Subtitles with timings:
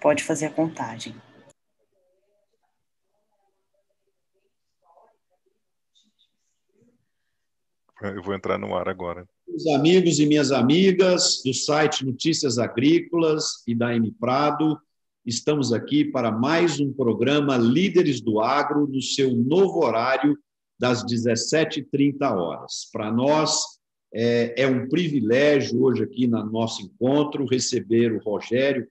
[0.00, 1.14] pode fazer a contagem.
[8.00, 9.26] Eu vou entrar no ar agora.
[9.46, 14.78] Os amigos e minhas amigas do site Notícias Agrícolas e da M Prado,
[15.26, 20.38] estamos aqui para mais um programa Líderes do Agro no seu novo horário
[20.78, 22.88] das 17h30 horas.
[22.92, 23.78] Para nós
[24.14, 28.86] é, é um privilégio hoje aqui no nosso encontro receber o Rogério,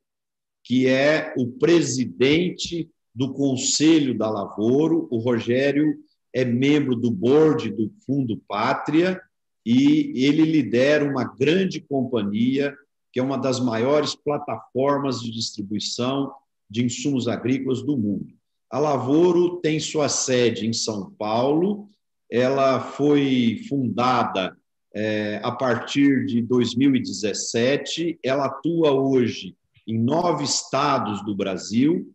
[0.67, 5.07] que é o presidente do Conselho da Lavoro.
[5.09, 5.97] O Rogério
[6.35, 9.21] é membro do board do Fundo Pátria
[9.65, 12.75] e ele lidera uma grande companhia,
[13.13, 16.33] que é uma das maiores plataformas de distribuição
[16.69, 18.33] de insumos agrícolas do mundo.
[18.69, 21.87] A Lavoro tem sua sede em São Paulo,
[22.29, 24.57] ela foi fundada
[24.93, 29.55] é, a partir de 2017, ela atua hoje
[29.87, 32.13] em nove estados do Brasil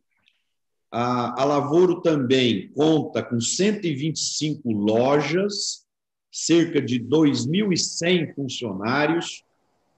[0.92, 5.86] a, Lavoro também conta com 125 lojas,
[6.30, 9.42] cerca de 2.100 funcionários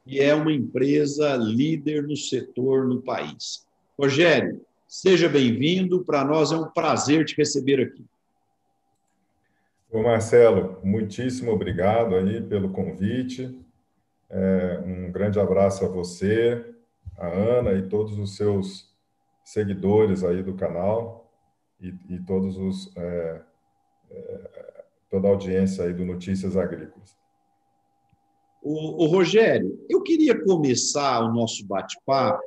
[0.06, 3.66] e é uma empresa líder no setor no país.
[3.98, 6.04] Rogério, seja bem-vindo.
[6.04, 8.04] Para nós é um prazer te receber aqui.
[9.90, 13.58] Ô Marcelo, muitíssimo obrigado aí pelo convite.
[14.30, 16.73] É, um grande abraço a você,
[17.16, 18.92] a Ana e todos os seus
[19.44, 21.30] seguidores aí do canal
[21.80, 23.42] e, e todos os é,
[24.10, 27.16] é, toda a audiência aí do Notícias Agrícolas.
[28.62, 32.42] O, o Rogério, eu queria começar o nosso bate-papo.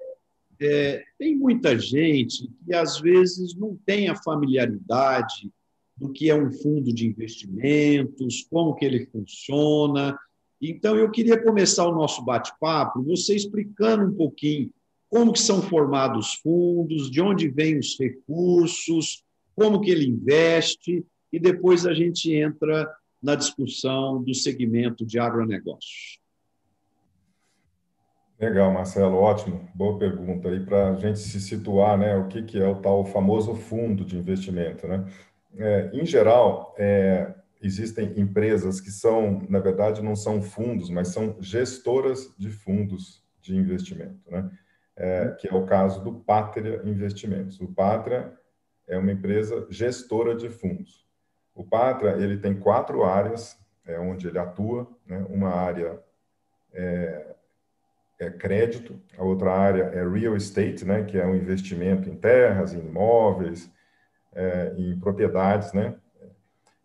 [0.60, 5.52] É, tem muita gente que às vezes não tem a familiaridade
[5.96, 10.18] do que é um fundo de investimentos, como que ele funciona.
[10.62, 14.72] Então, eu queria começar o nosso bate-papo você explicando um pouquinho
[15.10, 19.24] como que são formados os fundos, de onde vêm os recursos,
[19.56, 22.90] como que ele investe, e depois a gente entra
[23.22, 26.20] na discussão do segmento de agronegócios.
[28.40, 32.16] Legal, Marcelo, ótimo, boa pergunta aí para a gente se situar, né?
[32.18, 35.12] O que, que é o tal famoso fundo de investimento, né?
[35.58, 41.38] É, em geral, é, existem empresas que são, na verdade, não são fundos, mas são
[41.40, 44.50] gestoras de fundos de investimento, né?
[44.98, 47.60] é, que é o caso do Pátria Investimentos.
[47.62, 48.34] O Pátria
[48.88, 51.06] é uma empresa gestora de fundos.
[51.54, 54.88] O Pátria ele tem quatro áreas é, onde ele atua.
[55.06, 55.24] Né?
[55.30, 56.00] Uma área
[56.74, 57.36] é,
[58.20, 61.04] é, crédito, a outra área é real estate, né?
[61.04, 63.72] que é um investimento em terras, em imóveis,
[64.34, 65.74] é, em propriedades.
[65.74, 65.96] Né?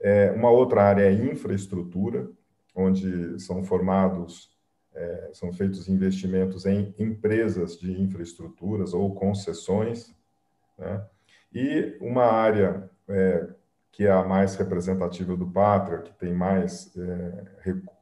[0.03, 2.29] É, uma outra área é infraestrutura,
[2.75, 4.53] onde são formados
[4.95, 10.15] é, são feitos investimentos em empresas de infraestruturas ou concessões,
[10.79, 11.07] né?
[11.53, 13.49] e uma área é,
[13.91, 17.45] que é a mais representativa do Pátria, que tem mais é,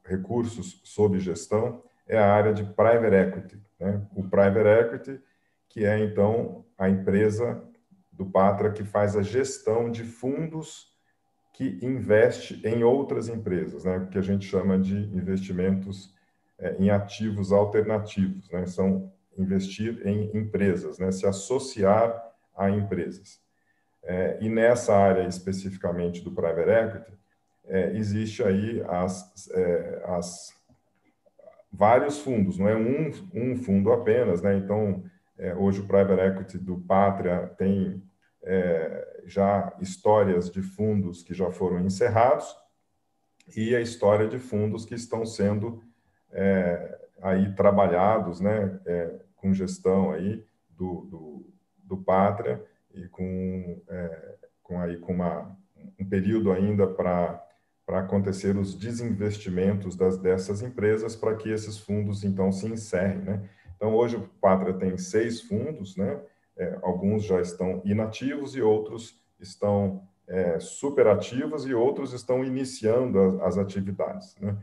[0.05, 3.63] recursos sob gestão, é a área de private equity.
[3.79, 4.05] Né?
[4.15, 5.21] O private equity,
[5.69, 7.63] que é então a empresa
[8.13, 10.90] do Pátria que faz a gestão de fundos
[11.53, 14.09] que investe em outras empresas, né?
[14.11, 16.15] que a gente chama de investimentos
[16.59, 18.67] é, em ativos alternativos, né?
[18.67, 21.11] são investir em empresas, né?
[21.13, 23.41] se associar a empresas.
[24.03, 27.19] É, e nessa área especificamente do private equity,
[27.67, 30.55] é, existe aí as, é, as,
[31.73, 34.57] vários fundos, não é um, um fundo apenas, né?
[34.57, 35.05] Então,
[35.39, 38.03] é, hoje o private equity do Pátria tem
[38.43, 42.55] é, já histórias de fundos que já foram encerrados
[43.57, 45.83] e a história de fundos que estão sendo
[46.33, 51.47] é, aí trabalhados, né, é, com gestão aí do, do,
[51.83, 52.65] do Pátria
[52.95, 55.57] e com, é, com aí com uma,
[55.99, 57.47] um período ainda para
[57.91, 63.51] para acontecer os desinvestimentos das, dessas empresas para que esses fundos então se encerrem, né?
[63.75, 66.21] Então hoje o Pátria tem seis fundos, né?
[66.61, 73.41] É, alguns já estão inativos e outros estão é, superativos e outros estão iniciando as,
[73.41, 74.59] as atividades, né?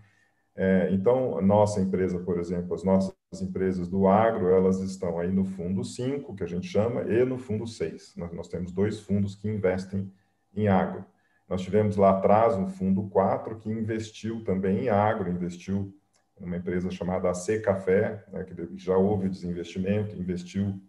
[0.56, 5.44] É, então, nossa empresa, por exemplo, as nossas empresas do agro, elas estão aí no
[5.44, 8.16] fundo 5, que a gente chama, e no fundo 6.
[8.16, 10.12] Nós, nós, temos dois fundos que investem
[10.56, 11.06] em agro.
[11.48, 15.94] Nós tivemos lá atrás um fundo 4 que investiu também em agro, investiu
[16.39, 20.80] numa empresa chamada AC Café, né, que já houve desinvestimento, investiu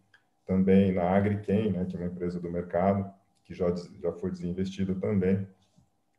[0.48, 3.08] também na Agriquem, né, que é uma empresa do mercado,
[3.44, 3.66] que já,
[4.02, 5.46] já foi desinvestida também,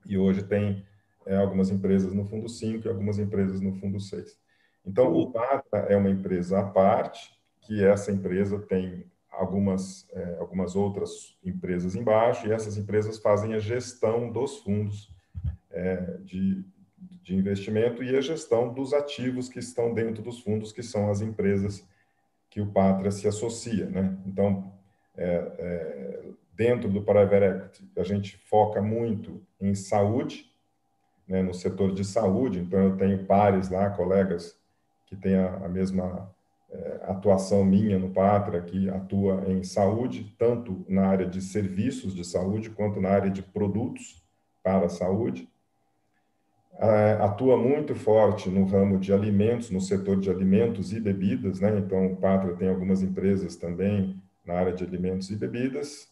[0.05, 0.85] e hoje tem
[1.25, 4.37] é, algumas empresas no fundo 5 e algumas empresas no fundo 6.
[4.85, 7.31] Então, o Tata é uma empresa à parte,
[7.61, 13.59] que essa empresa tem algumas, é, algumas outras empresas embaixo, e essas empresas fazem a
[13.59, 15.11] gestão dos fundos
[15.71, 16.63] é, de,
[17.23, 21.19] de investimento e a gestão dos ativos que estão dentro dos fundos, que são as
[21.19, 21.83] empresas
[22.49, 23.85] que o Pátria se associa.
[23.85, 24.17] Né?
[24.25, 24.71] Então,
[25.15, 30.49] é, é, dentro do Private Equity, a gente foca muito em saúde,
[31.27, 34.57] né, no setor de saúde, então eu tenho pares lá, colegas
[35.05, 36.33] que têm a, a mesma
[36.71, 42.23] é, atuação minha no Pátria, que atua em saúde, tanto na área de serviços de
[42.23, 44.23] saúde, quanto na área de produtos
[44.63, 45.47] para a saúde.
[46.81, 51.77] É, atua muito forte no ramo de alimentos, no setor de alimentos e bebidas, né?
[51.77, 54.15] Então, o Pátria tem algumas empresas também
[54.45, 56.09] na área de alimentos e bebidas.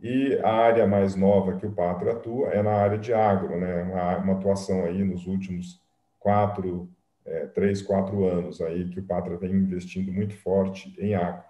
[0.00, 3.82] E a área mais nova que o Pátria atua é na área de agro, né?
[3.82, 5.82] Uma, uma atuação aí nos últimos
[6.18, 6.88] quatro,
[7.26, 11.44] é, três, quatro anos aí que o Pátria vem investindo muito forte em agro.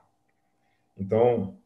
[0.99, 1.57] Então,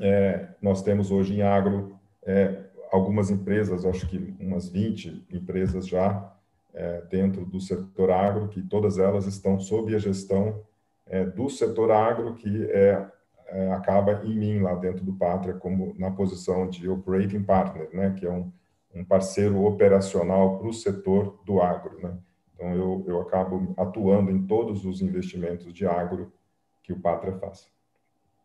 [0.00, 2.63] é, nós temos hoje em agro é,
[2.94, 6.32] algumas empresas, acho que umas 20 empresas já
[6.72, 10.62] é, dentro do setor agro, que todas elas estão sob a gestão
[11.04, 13.04] é, do setor agro, que é,
[13.48, 18.14] é, acaba em mim lá dentro do Pátria, como na posição de operating partner, né,
[18.16, 18.52] que é um,
[18.94, 22.00] um parceiro operacional para o setor do agro.
[22.00, 22.16] Né?
[22.54, 26.32] Então, eu, eu acabo atuando em todos os investimentos de agro
[26.80, 27.68] que o Pátria faz.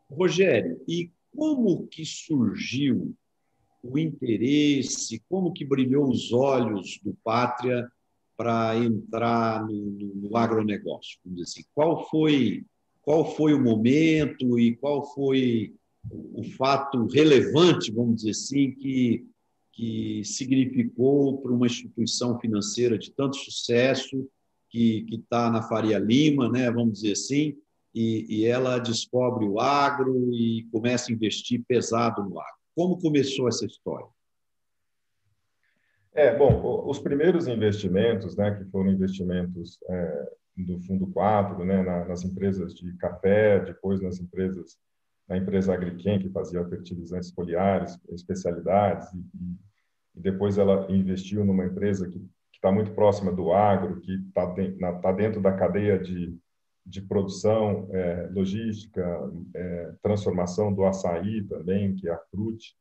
[0.10, 3.16] Rogério, e como que surgiu
[3.82, 7.90] o interesse, como que brilhou os olhos do Pátria
[8.38, 11.18] para entrar no, no, no, agronegócio?
[11.24, 12.66] Vamos dizer assim, qual foi,
[13.02, 15.74] qual foi o momento e qual foi
[16.12, 19.26] o fato relevante, vamos dizer assim, que
[19.80, 24.30] que significou para uma instituição financeira de tanto sucesso,
[24.70, 27.56] que está na Faria Lima, né, vamos dizer assim,
[27.96, 32.59] e, e, ela descobre o agro e começa a investir pesado no agro.
[32.80, 34.08] Como começou essa história?
[36.14, 42.24] É, bom, os primeiros investimentos, né, que foram investimentos é, do Fundo 4, né, nas
[42.24, 44.78] empresas de café, depois nas empresas,
[45.28, 49.20] na empresa Agriquem, que fazia fertilizantes foliares, especialidades, e,
[50.16, 54.72] e depois ela investiu numa empresa que está muito próxima do agro, que está de,
[55.02, 56.34] tá dentro da cadeia de,
[56.90, 62.76] de produção, é, logística, é, transformação do açaí também, que é a Frute.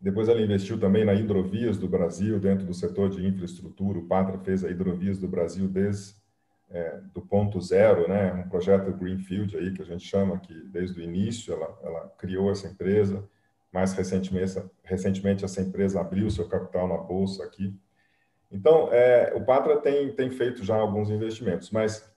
[0.00, 3.98] Depois ela investiu também na Hidrovias do Brasil, dentro do setor de infraestrutura.
[3.98, 6.14] O Patra fez a Hidrovias do Brasil desde
[6.70, 8.32] é, do ponto zero, né?
[8.34, 12.50] um projeto Greenfield aí que a gente chama, que desde o início ela, ela criou
[12.50, 13.26] essa empresa
[13.72, 17.74] mais recentemente, recentemente essa empresa abriu seu capital na bolsa aqui.
[18.50, 22.10] Então, é, o Patra tem, tem feito já alguns investimentos, mas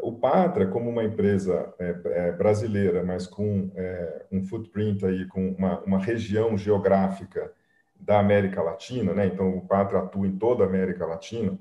[0.00, 5.50] o Patra, como uma empresa é, é, brasileira, mas com é, um footprint aí, com
[5.50, 7.52] uma, uma região geográfica
[7.98, 9.26] da América Latina, né?
[9.26, 11.58] Então, o Patra atua em toda a América Latina.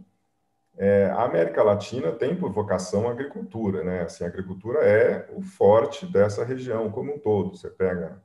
[0.77, 4.01] É, a América Latina tem por vocação a agricultura, né?
[4.01, 7.57] Assim, a agricultura é o forte dessa região como um todo.
[7.57, 8.21] Você pega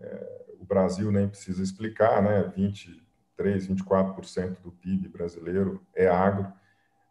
[0.00, 2.52] é, o Brasil nem precisa explicar, né?
[2.56, 6.52] 23, 24% do PIB brasileiro é agro.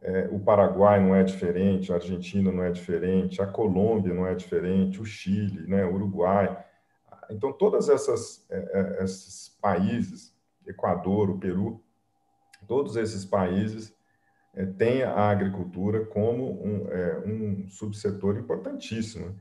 [0.04, 4.36] É, o Paraguai não é diferente, a Argentina não é diferente, a Colômbia não é
[4.36, 5.86] diferente, o Chile, né?
[5.86, 6.62] o Uruguai.
[7.32, 7.94] Então, todos é,
[8.52, 10.36] é, esses países,
[10.68, 11.82] Equador, o Peru,
[12.68, 13.96] todos esses países
[14.54, 19.40] é, têm a agricultura como um, é, um subsetor importantíssimo.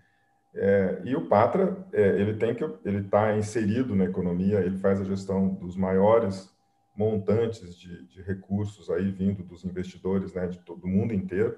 [0.54, 5.00] É, e o Patra, é, ele tem que ele está inserido na economia, ele faz
[5.00, 6.51] a gestão dos maiores
[6.96, 11.56] montantes de, de recursos aí vindo dos investidores, né, de todo o mundo inteiro,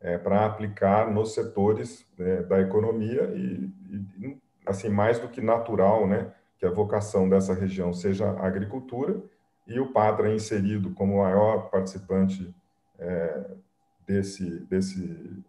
[0.00, 3.70] é, para aplicar nos setores né, da economia e,
[4.18, 9.22] e, assim mais do que natural, né, que a vocação dessa região seja a agricultura
[9.66, 12.54] e o Patra é inserido como maior participante
[12.98, 13.50] é,
[14.06, 15.44] desse desse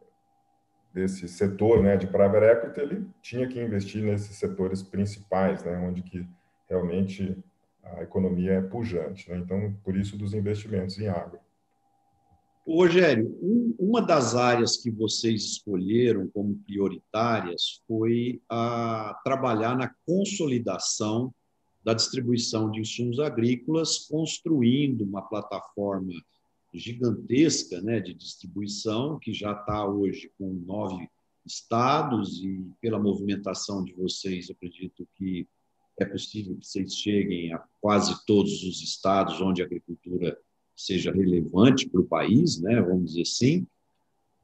[0.94, 6.02] desse setor né, de private equity, ele tinha que investir nesses setores principais, né, onde
[6.02, 6.28] que
[6.70, 7.42] realmente
[7.84, 9.30] a economia é pujante.
[9.30, 9.38] Né?
[9.38, 11.40] Então, por isso dos investimentos em agro.
[12.68, 13.36] Rogério,
[13.80, 21.34] uma das áreas que vocês escolheram como prioritárias foi a trabalhar na consolidação
[21.84, 26.14] da distribuição de insumos agrícolas, construindo uma plataforma
[26.74, 31.10] gigantesca né, de distribuição, que já está hoje com nove
[31.46, 35.48] estados, e pela movimentação de vocês, acredito que
[36.02, 40.38] é possível que vocês cheguem a quase todos os estados onde a agricultura
[40.76, 43.68] seja relevante para o país, né, vamos dizer assim.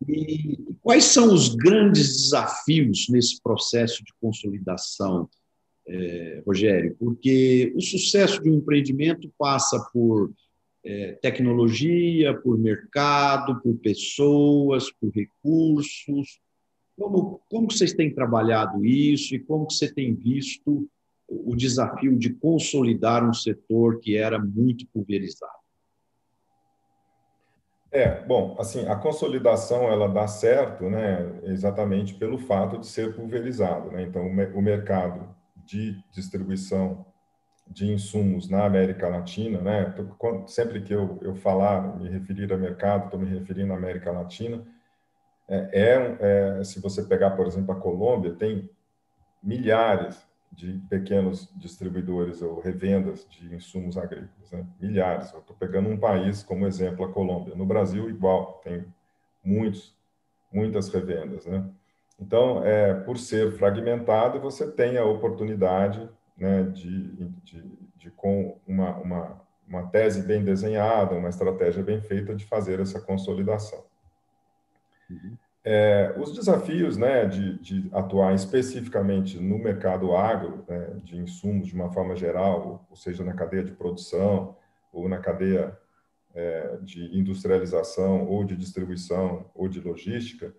[0.07, 5.27] E quais são os grandes desafios nesse processo de consolidação,
[5.87, 6.95] é, Rogério?
[6.99, 10.31] Porque o sucesso de um empreendimento passa por
[10.83, 16.39] é, tecnologia, por mercado, por pessoas, por recursos.
[16.95, 20.87] Como, como vocês têm trabalhado isso e como você tem visto
[21.27, 25.51] o desafio de consolidar um setor que era muito pulverizado?
[27.91, 33.91] É, bom, assim, a consolidação ela dá certo, né, exatamente pelo fato de ser pulverizado,
[33.91, 34.03] né?
[34.03, 35.33] Então, o mercado
[35.65, 37.05] de distribuição
[37.69, 39.93] de insumos na América Latina, né?
[40.47, 44.65] Sempre que eu, eu falar, me referir a mercado, estou me referindo à América Latina.
[45.47, 46.17] É, é,
[46.59, 48.69] é, se você pegar, por exemplo, a Colômbia, tem
[49.41, 54.65] milhares de pequenos distribuidores ou revendas de insumos agrícolas, né?
[54.79, 55.31] milhares.
[55.31, 57.55] Eu estou pegando um país como exemplo, a Colômbia.
[57.55, 58.85] No Brasil, igual, tem
[59.43, 59.95] muitos,
[60.51, 61.63] muitas revendas, né?
[62.19, 67.11] Então, é, por ser fragmentado, você tem a oportunidade né, de,
[67.43, 67.63] de,
[67.95, 72.99] de, com uma, uma, uma tese bem desenhada, uma estratégia bem feita, de fazer essa
[72.99, 73.83] consolidação.
[75.09, 75.37] Uhum.
[75.69, 81.75] É, os desafios né, de, de, atuar especificamente no mercado agro, né, de insumos de
[81.75, 84.55] uma forma geral, ou seja, na cadeia de produção,
[84.93, 85.77] ou na cadeia
[86.33, 90.55] é, de industrialização, ou de distribuição, ou de logística,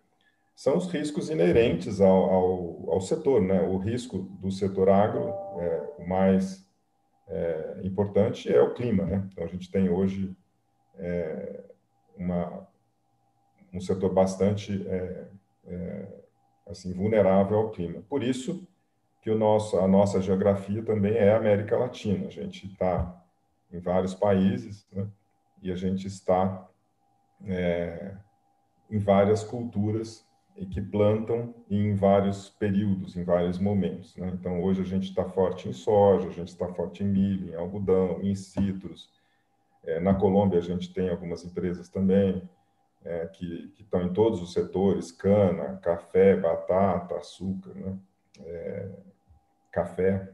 [0.55, 3.41] são os riscos inerentes ao, ao, ao setor.
[3.41, 3.63] Né?
[3.63, 6.69] O risco do setor agro, é, o mais
[7.27, 9.05] é, importante, é o clima.
[9.05, 9.27] Né?
[9.33, 10.37] Então, a gente tem hoje
[10.99, 11.65] é,
[12.15, 12.69] uma,
[13.73, 15.29] um setor bastante é,
[15.67, 16.07] é,
[16.67, 18.03] assim vulnerável ao clima.
[18.09, 18.67] Por isso
[19.21, 22.27] que o nosso, a nossa geografia também é a América Latina.
[22.27, 23.25] A gente está
[23.73, 25.07] em vários países né?
[25.63, 26.69] e a gente está
[27.45, 28.15] é,
[28.91, 34.17] em várias culturas e que plantam em vários períodos, em vários momentos.
[34.17, 34.31] Né?
[34.35, 37.55] Então, hoje a gente está forte em soja, a gente está forte em milho, em
[37.55, 39.09] algodão, em citros.
[39.85, 42.43] É, na Colômbia, a gente tem algumas empresas também
[43.05, 47.97] é, que, que estão em todos os setores, cana, café, batata, açúcar, né?
[48.41, 48.89] É,
[49.73, 50.31] café,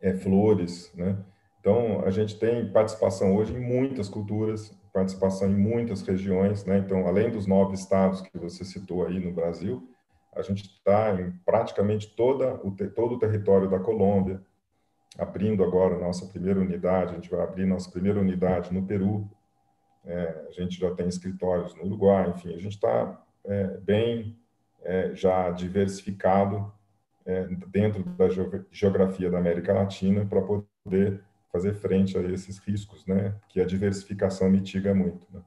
[0.00, 0.92] é, flores.
[0.94, 1.16] Né?
[1.60, 6.78] Então, a gente tem participação hoje em muitas culturas, participação em muitas regiões, né?
[6.78, 9.88] Então, além dos nove estados que você citou aí no Brasil,
[10.34, 14.42] a gente está em praticamente toda o todo o território da Colômbia,
[15.18, 17.12] abrindo agora nossa primeira unidade.
[17.12, 19.28] A gente vai abrir nossa primeira unidade no Peru.
[20.04, 22.30] É, a gente já tem escritórios no Uruguai.
[22.30, 24.36] Enfim, a gente está é, bem
[24.82, 26.72] é, já diversificado
[27.24, 28.28] é, dentro da
[28.70, 33.38] geografia da América Latina para poder fazer frente a esses riscos, né?
[33.48, 35.26] Que a diversificação mitiga muito.
[35.32, 35.42] Né?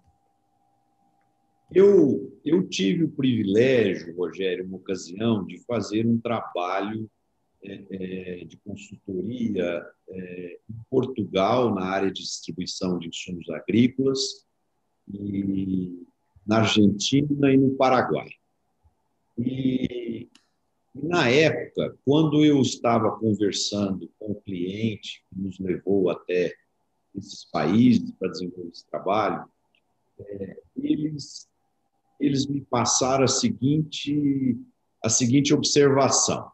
[1.74, 7.09] Eu, eu tive o privilégio, Rogério, uma ocasião, de fazer um trabalho
[7.63, 14.44] é, é, de consultoria em Portugal, na área de distribuição de insumos agrícolas,
[15.07, 16.05] e
[16.45, 18.29] na Argentina e no Paraguai.
[19.38, 20.29] E
[20.93, 26.53] na época, quando eu estava conversando com o cliente que nos levou até
[27.15, 29.45] esses países para desenvolver esse trabalho,
[30.19, 31.47] é, eles,
[32.19, 34.57] eles me passaram a seguinte,
[35.03, 36.50] a seguinte observação.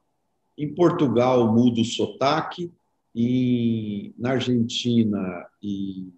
[0.58, 2.72] Em Portugal muda o sotaque,
[3.13, 6.13] e na Argentina e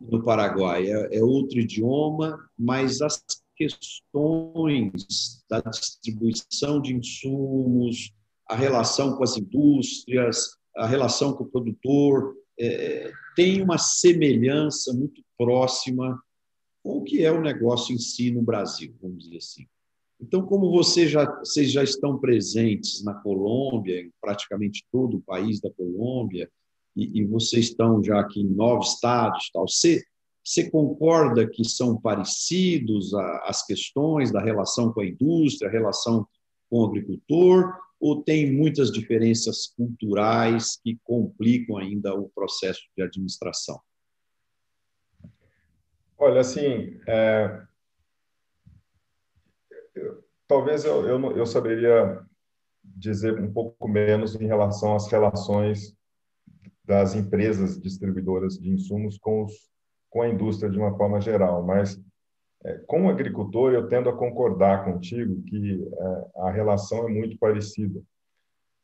[0.00, 3.22] no Paraguai é, é outro idioma, mas as
[3.56, 8.12] questões da distribuição de insumos,
[8.48, 15.22] a relação com as indústrias, a relação com o produtor, é, tem uma semelhança muito
[15.36, 16.20] próxima
[16.82, 19.66] com o que é o negócio em si no Brasil, vamos dizer assim.
[20.20, 25.60] Então, como você já, vocês já estão presentes na Colômbia, em praticamente todo o país
[25.60, 26.50] da Colômbia,
[26.98, 30.02] e, e vocês estão já aqui em nove estados, tal, você,
[30.44, 33.14] você concorda que são parecidos
[33.44, 36.26] as questões da relação com a indústria, a relação
[36.68, 43.80] com o agricultor, ou tem muitas diferenças culturais que complicam ainda o processo de administração?
[46.16, 47.62] Olha, assim, é...
[50.48, 52.24] talvez eu, eu, eu saberia
[52.82, 55.96] dizer um pouco menos em relação às relações
[56.88, 59.52] das empresas distribuidoras de insumos com os
[60.10, 62.00] com a indústria de uma forma geral, mas
[62.64, 67.38] é, com o agricultor eu tendo a concordar contigo que é, a relação é muito
[67.38, 68.02] parecida.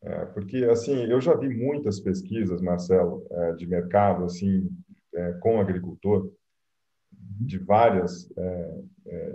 [0.02, 4.68] É, porque, assim, eu já vi muitas pesquisas, Marcelo, é, de mercado, assim,
[5.14, 6.30] é, com o agricultor,
[7.10, 8.82] de várias é,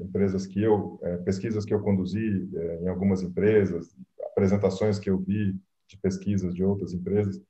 [0.02, 2.48] empresas que eu, pesquisas que eu conduzi
[2.82, 3.96] em algumas empresas,
[4.32, 5.56] apresentações que eu vi
[5.88, 7.42] de pesquisas de outras empresas,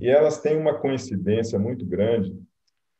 [0.00, 2.36] e elas têm uma coincidência muito grande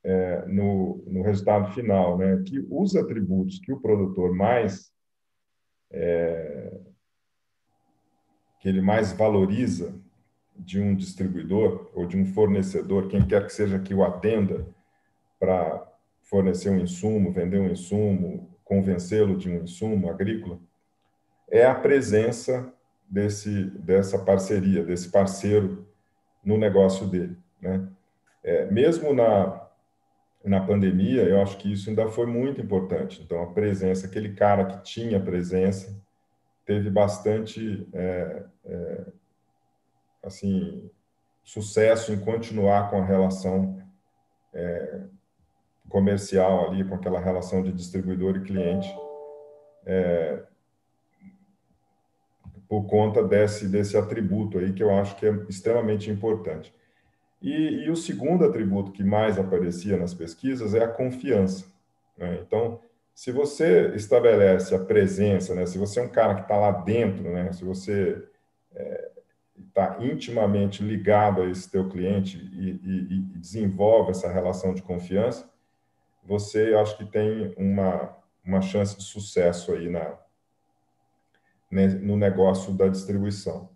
[0.02, 2.42] é, no, no, resultado final, né?
[2.46, 4.92] que os atributos que o produtor mais
[5.90, 6.80] é,
[8.60, 9.94] que ele mais valoriza
[10.56, 14.66] de um distribuidor ou de um fornecedor, quem quer que seja que o atenda
[15.38, 15.86] para
[16.22, 20.58] fornecer um insumo, vender um insumo, convencê-lo de um insumo agrícola,
[21.48, 22.72] é a presença
[23.08, 25.86] desse dessa parceria, desse parceiro
[26.46, 27.86] no negócio dele, né?
[28.42, 29.66] É, mesmo na
[30.44, 33.20] na pandemia, eu acho que isso ainda foi muito importante.
[33.20, 36.00] Então, a presença, aquele cara que tinha presença,
[36.64, 39.06] teve bastante, é, é,
[40.22, 40.88] assim,
[41.42, 43.82] sucesso em continuar com a relação
[44.54, 45.00] é,
[45.88, 48.88] comercial ali, com aquela relação de distribuidor e cliente,
[49.84, 50.44] é,
[52.68, 56.74] por conta desse, desse atributo aí que eu acho que é extremamente importante.
[57.40, 61.66] E, e o segundo atributo que mais aparecia nas pesquisas é a confiança.
[62.16, 62.40] Né?
[62.42, 62.80] Então,
[63.14, 65.66] se você estabelece a presença, né?
[65.66, 67.52] se você é um cara que está lá dentro, né?
[67.52, 68.22] se você
[69.56, 74.82] está é, intimamente ligado a esse teu cliente e, e, e, desenvolve essa relação de
[74.82, 75.48] confiança,
[76.24, 80.18] você acho que tem uma, uma chance de sucesso aí na,
[81.70, 83.68] né, no negócio da distribuição.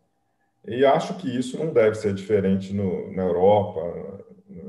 [0.67, 3.81] E acho que isso não deve ser diferente no, na Europa,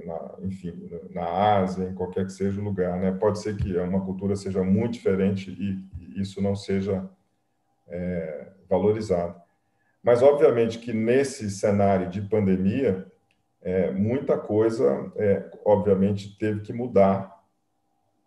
[0.05, 1.25] na, enfim, na
[1.57, 2.99] Ásia, em qualquer que seja o lugar.
[2.99, 3.11] Né?
[3.11, 7.09] Pode ser que uma cultura seja muito diferente e, isso não seja
[7.87, 9.41] é, valorizado.
[10.03, 13.05] Mas, obviamente, que nesse cenário de pandemia,
[13.61, 17.40] é, muita coisa, é, obviamente, teve que mudar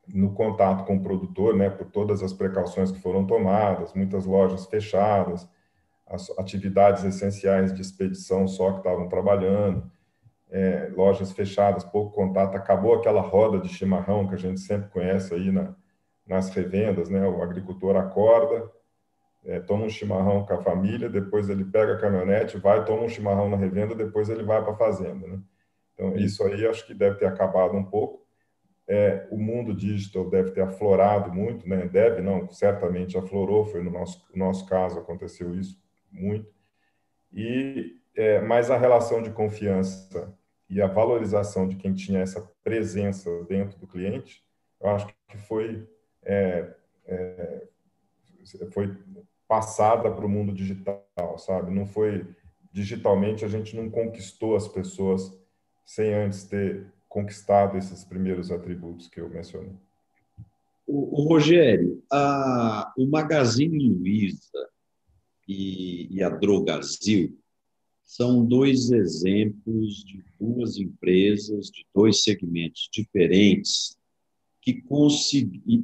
[0.08, 4.66] no contato com o produtor, né, por todas as precauções que foram tomadas, muitas lojas
[4.66, 5.48] fechadas,
[6.06, 9.90] as atividades essenciais de expedição só que estavam trabalhando,
[10.50, 15.34] é, lojas fechadas, pouco contato, acabou aquela roda de chimarrão que a gente sempre conhece
[15.34, 15.74] aí na,
[16.26, 17.26] nas revendas, né?
[17.26, 18.70] O agricultor acorda,
[19.44, 23.08] é, toma um chimarrão com a família, depois ele pega a caminhonete, vai, toma um
[23.08, 25.40] chimarrão na revenda, depois ele vai para a fazenda, né?
[25.94, 28.23] Então, isso aí acho que deve ter acabado um pouco.
[28.86, 31.88] É, o mundo digital deve ter aflorado muito, né?
[31.88, 36.52] Deve, não, certamente aflorou, foi no nosso, no nosso caso aconteceu isso muito.
[37.32, 40.36] E é, mas a relação de confiança
[40.68, 44.44] e a valorização de quem tinha essa presença dentro do cliente,
[44.80, 45.88] eu acho que foi
[46.22, 46.74] é,
[47.06, 47.68] é,
[48.70, 48.96] foi
[49.48, 51.70] passada para o mundo digital, sabe?
[51.70, 52.26] Não foi
[52.72, 55.32] digitalmente a gente não conquistou as pessoas
[55.84, 59.70] sem antes ter conquistado esses primeiros atributos que eu mencionei.
[60.84, 64.68] O, o Rogério, a, o Magazine Luiza
[65.46, 67.38] e, e a Drogazil
[68.02, 73.96] são dois exemplos de duas empresas de dois segmentos diferentes
[74.60, 74.82] que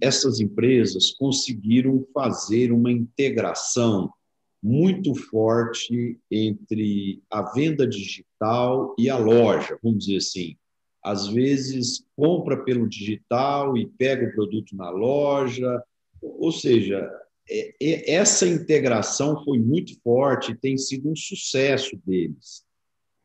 [0.00, 4.12] essas empresas conseguiram fazer uma integração
[4.60, 10.56] muito forte entre a venda digital e a loja, vamos dizer assim.
[11.02, 15.82] Às vezes compra pelo digital e pega o produto na loja,
[16.20, 17.10] ou seja,
[17.48, 22.64] é, é, essa integração foi muito forte, tem sido um sucesso deles.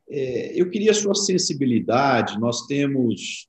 [0.08, 3.48] É, eu queria a sua sensibilidade, nós temos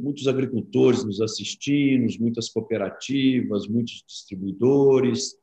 [0.00, 5.36] muitos agricultores nos assistindo, muitas cooperativas, muitos distribuidores.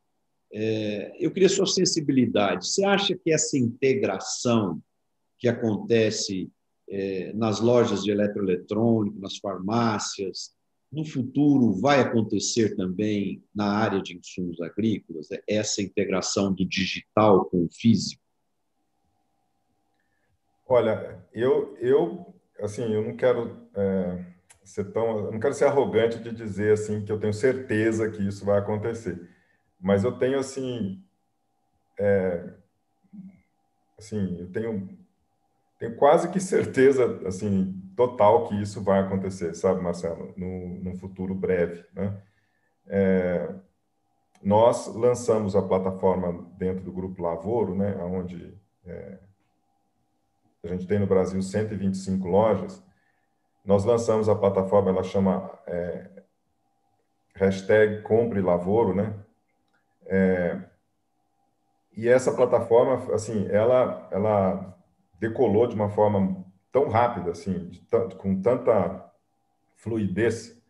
[1.17, 2.67] eu queria a sua sensibilidade.
[2.67, 4.82] Você acha que essa integração
[5.38, 6.51] que acontece
[7.36, 10.56] nas lojas de eletroeletrônico, nas farmácias,
[10.91, 17.45] no futuro vai acontecer também na área de insumos agrícolas é essa integração do digital
[17.45, 18.21] com o físico?
[20.67, 24.25] Olha, eu, eu assim, eu não quero é,
[24.63, 28.45] ser tão, não quero ser arrogante de dizer assim que eu tenho certeza que isso
[28.45, 29.30] vai acontecer,
[29.80, 31.04] mas eu tenho assim,
[31.99, 32.54] é,
[33.97, 34.97] assim, eu tenho,
[35.79, 41.33] tenho quase que certeza assim total que isso vai acontecer, sabe, Marcelo, no, no futuro
[41.33, 41.85] breve.
[41.93, 42.21] Né?
[42.87, 43.55] É,
[44.43, 49.19] nós lançamos a plataforma dentro do Grupo Lavoro, né, onde é,
[50.63, 52.83] a gente tem no Brasil 125 lojas.
[53.63, 56.23] Nós lançamos a plataforma, ela chama é,
[57.35, 59.13] hashtag Compre Lavoro, né?
[60.05, 60.59] É,
[61.95, 64.78] e essa plataforma, assim, ela, ela
[65.19, 67.71] decolou de uma forma tão rápida, assim,
[68.17, 69.05] com tanta
[69.75, 70.62] fluidez,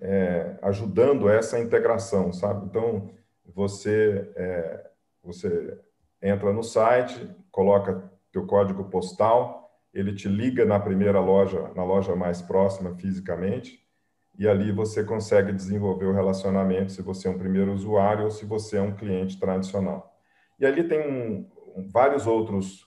[0.00, 2.66] é, ajudando essa integração, sabe?
[2.66, 3.10] Então,
[3.54, 4.90] você, é,
[5.22, 5.78] você
[6.22, 12.16] entra no site, coloca teu código postal, ele te liga na primeira loja, na loja
[12.16, 13.80] mais próxima fisicamente,
[14.36, 18.44] e ali você consegue desenvolver o relacionamento se você é um primeiro usuário ou se
[18.44, 20.18] você é um cliente tradicional.
[20.58, 21.48] E ali tem um,
[21.92, 22.83] vários outros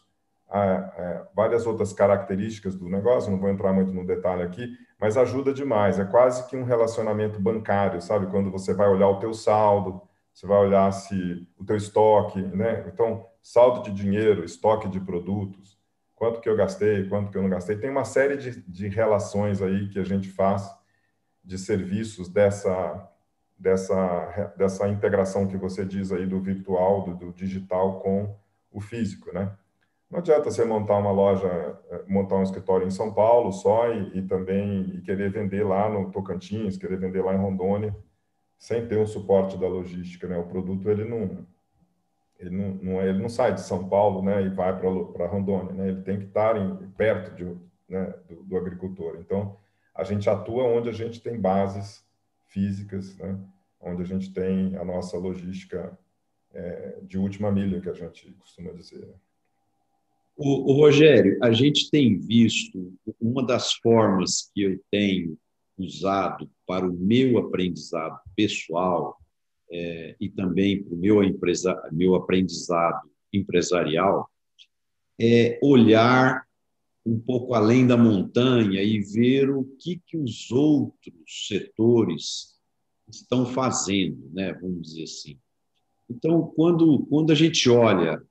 [1.36, 6.00] várias outras características do negócio, não vou entrar muito no detalhe aqui, mas ajuda demais.
[6.00, 8.28] É quase que um relacionamento bancário, sabe?
[8.28, 10.02] Quando você vai olhar o teu saldo,
[10.34, 12.86] você vai olhar se o teu estoque, né?
[12.94, 15.78] Então, saldo de dinheiro, estoque de produtos,
[16.16, 17.78] quanto que eu gastei, quanto que eu não gastei.
[17.78, 20.70] Tem uma série de, de relações aí que a gente faz
[21.44, 23.10] de serviços dessa
[23.60, 28.36] dessa dessa integração que você diz aí do virtual, do, do digital com
[28.72, 29.52] o físico, né?
[30.10, 31.48] Não adianta você montar uma loja,
[31.90, 35.90] eh, montar um escritório em São Paulo só e, e também e querer vender lá
[35.90, 37.96] no Tocantins, querer vender lá em Rondônia,
[38.58, 40.38] sem ter um suporte da logística, né?
[40.38, 41.46] O produto ele não
[42.40, 45.74] ele não, não é, ele não sai de São Paulo, né, e vai para Rondônia,
[45.74, 45.90] né?
[45.90, 47.58] Ele tem que estar em, perto de,
[47.90, 49.18] né, do, do agricultor.
[49.20, 49.58] Então,
[49.94, 52.06] a gente atua onde a gente tem bases
[52.46, 53.38] físicas, né?
[53.80, 55.98] Onde a gente tem a nossa logística
[56.54, 59.14] é, de última milha, que a gente costuma dizer.
[60.38, 65.36] O, o, Rogério, a gente tem visto uma das formas que eu tenho
[65.76, 69.18] usado para o meu aprendizado pessoal
[69.72, 74.30] é, e também para o meu, empresa, meu aprendizado empresarial
[75.20, 76.46] é olhar
[77.04, 82.56] um pouco além da montanha e ver o que, que os outros setores
[83.10, 84.54] estão fazendo, né?
[84.54, 85.40] vamos dizer assim.
[86.08, 88.22] Então, quando, quando a gente olha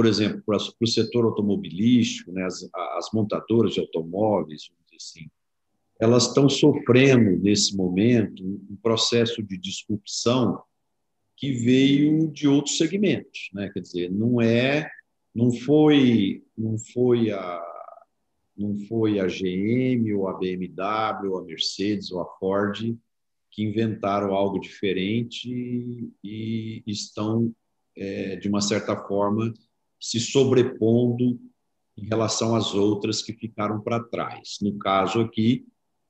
[0.00, 5.28] por exemplo, para, o setor automobilístico, né, as, as montadoras de automóveis, assim,
[6.00, 10.62] elas estão sofrendo nesse momento um processo de disrupção
[11.36, 13.68] que veio de outros segmentos, né?
[13.74, 14.90] Quer dizer, não é,
[15.34, 17.62] não foi, não foi a,
[18.56, 22.96] não foi a GM ou a BMW ou a Mercedes ou a Ford
[23.50, 27.54] que inventaram algo diferente e estão
[27.94, 29.52] é, de uma certa forma
[30.00, 31.38] se sobrepondo
[31.96, 34.58] em relação às outras que ficaram para trás.
[34.62, 35.66] No caso aqui,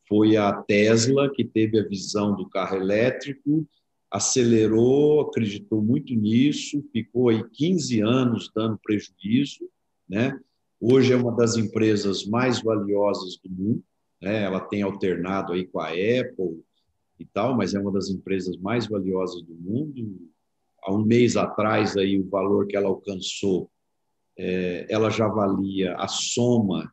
[0.09, 3.67] foi a Tesla que teve a visão do carro elétrico,
[4.11, 9.69] acelerou, acreditou muito nisso, ficou aí 15 anos dando prejuízo,
[10.09, 10.39] né?
[10.81, 13.85] Hoje é uma das empresas mais valiosas do mundo,
[14.21, 14.43] né?
[14.45, 16.61] Ela tem alternado aí com a Apple
[17.19, 20.29] e tal, mas é uma das empresas mais valiosas do mundo.
[20.83, 23.71] Há um mês atrás aí o valor que ela alcançou
[24.89, 26.91] ela já valia a soma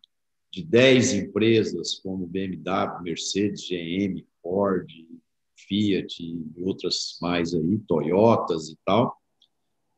[0.51, 4.87] de 10 empresas como BMW, Mercedes, GM, Ford,
[5.55, 9.17] Fiat e outras mais aí, Toyotas e tal,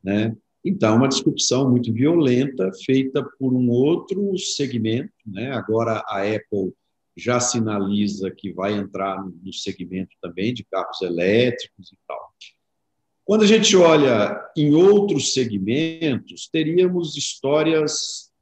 [0.04, 0.36] né?
[0.64, 5.52] Então, uma disrupção muito violenta feita por um outro segmento, né?
[5.52, 6.74] Agora a Apple
[7.16, 12.29] já sinaliza que vai entrar no segmento também de carros elétricos e tal.
[13.30, 18.34] Quando a gente olha em outros segmentos, teríamos histórias,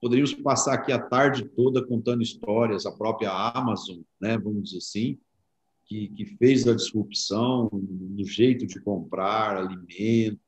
[0.00, 5.18] poderíamos passar aqui a tarde toda contando histórias, a própria Amazon, né, vamos dizer assim,
[5.84, 10.40] que, que fez a disrupção no jeito de comprar alimentos,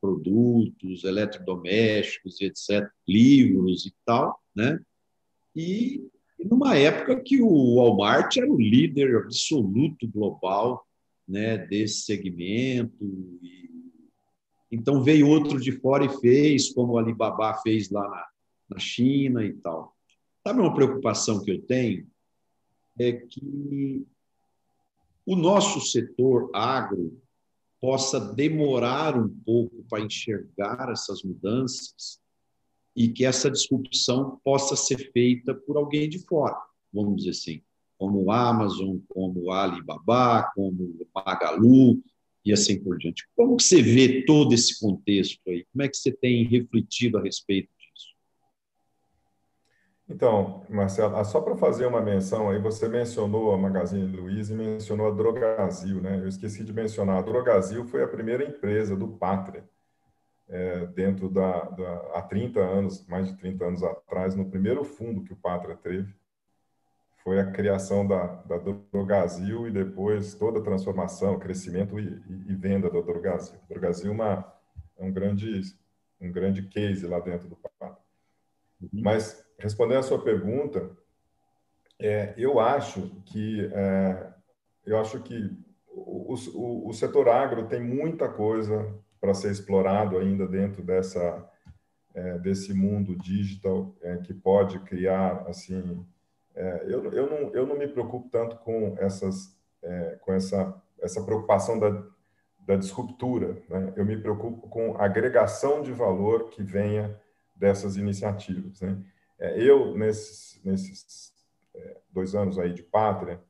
[0.00, 4.76] produtos, eletrodomésticos, etc., livros e tal, né?
[5.54, 6.02] E,
[6.36, 10.84] e numa época que o Walmart era o líder absoluto global
[11.28, 13.04] né, desse segmento.
[13.42, 13.68] E...
[14.70, 18.26] Então veio outro de fora e fez, como o Alibaba fez lá na,
[18.70, 19.94] na China e tal.
[20.46, 22.06] Sabe uma preocupação que eu tenho?
[22.98, 24.06] É que
[25.26, 27.20] o nosso setor agro
[27.80, 32.18] possa demorar um pouco para enxergar essas mudanças
[32.96, 36.56] e que essa disrupção possa ser feita por alguém de fora,
[36.92, 37.62] vamos dizer assim
[37.98, 42.00] como Amazon, como Alibaba, como Magalu
[42.44, 43.28] e assim por diante.
[43.36, 45.66] Como que você vê todo esse contexto aí?
[45.72, 48.14] Como é que você tem refletido a respeito disso?
[50.08, 54.56] Então, Marcelo, ah, só para fazer uma menção aí, você mencionou a Magazine Luiza e
[54.56, 56.20] mencionou a Drogazil, né?
[56.22, 57.18] Eu esqueci de mencionar.
[57.18, 59.68] A Drogazil foi a primeira empresa do Pátria,
[60.48, 65.22] é, dentro da, da, há 30 anos, mais de 30 anos atrás, no primeiro fundo
[65.22, 66.14] que o Pátria teve,
[67.28, 72.54] foi a criação da, da Drogazil e depois toda a transformação, crescimento e, e, e
[72.54, 73.60] venda da Drogazil.
[73.68, 74.54] Drogazil é, uma,
[74.96, 75.60] é um grande
[76.18, 77.98] um grande case lá dentro do Papa.
[78.80, 78.88] Uhum.
[79.02, 80.90] Mas respondendo a sua pergunta,
[81.98, 84.32] é, eu acho que é,
[84.86, 85.54] eu acho que
[85.86, 91.46] o, o, o setor agro tem muita coisa para ser explorado ainda dentro dessa
[92.14, 96.06] é, desse mundo digital é, que pode criar assim
[96.58, 101.22] é, eu, eu, não, eu não me preocupo tanto com essas é, com essa essa
[101.22, 102.04] preocupação da,
[102.66, 103.92] da disruptura né?
[103.96, 107.16] eu me preocupo com a agregação de valor que venha
[107.54, 109.00] dessas iniciativas né?
[109.38, 111.32] É, eu nesses nesses
[111.76, 113.40] é, dois anos aí de pátria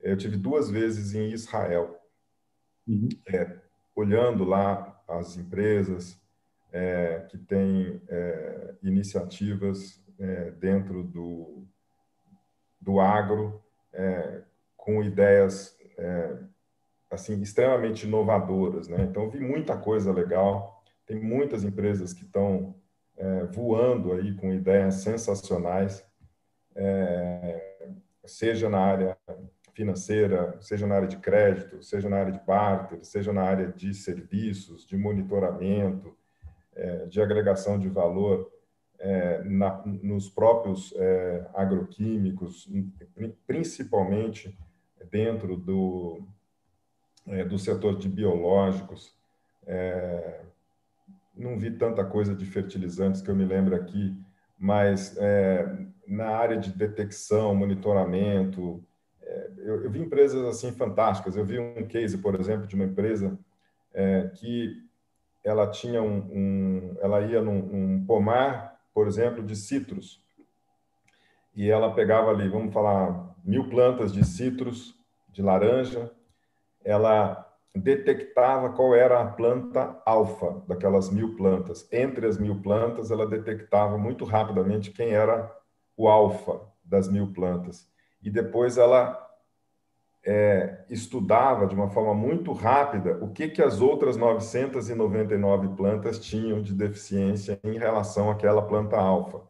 [0.00, 2.00] eu tive duas vezes em Israel
[2.88, 3.08] uhum.
[3.94, 6.20] olhando lá as empresas
[6.72, 11.64] é, que têm é, iniciativas é, dentro do,
[12.86, 13.60] do agro,
[13.92, 14.42] é,
[14.76, 16.36] com ideias é,
[17.10, 18.86] assim extremamente inovadoras.
[18.86, 19.02] Né?
[19.02, 22.76] Então, vi muita coisa legal, tem muitas empresas que estão
[23.16, 26.06] é, voando aí com ideias sensacionais,
[28.26, 29.16] seja na área
[29.72, 33.94] financeira, seja na área de crédito, seja na área de barter, seja na área de
[33.94, 36.14] serviços, de monitoramento,
[36.74, 38.50] é, de agregação de valor
[38.98, 42.68] é, na, nos próprios é, agroquímicos,
[43.46, 44.56] principalmente
[45.10, 46.22] dentro do,
[47.26, 49.14] é, do setor de biológicos.
[49.66, 50.40] É,
[51.34, 54.16] não vi tanta coisa de fertilizantes que eu me lembro aqui,
[54.58, 58.82] mas é, na área de detecção, monitoramento,
[59.58, 61.36] eu, eu, vi empresas assim fantásticas.
[61.36, 63.36] Eu vi um case, por exemplo, de uma empresa
[63.92, 64.82] é, que
[65.44, 70.24] ela tinha um, um ela ia num um pomar, por exemplo, de citros
[71.54, 74.94] e ela pegava ali, vamos falar, mil plantas de citros,
[75.28, 76.10] de laranja,
[76.82, 81.86] ela detectava qual era a planta alfa daquelas mil plantas.
[81.92, 85.54] Entre as mil plantas, ela detectava muito rapidamente quem era
[85.94, 87.86] o alfa das mil plantas.
[88.22, 89.25] E depois ela
[90.26, 96.60] é, estudava de uma forma muito rápida o que, que as outras 999 plantas tinham
[96.60, 99.40] de deficiência em relação àquela planta alfa,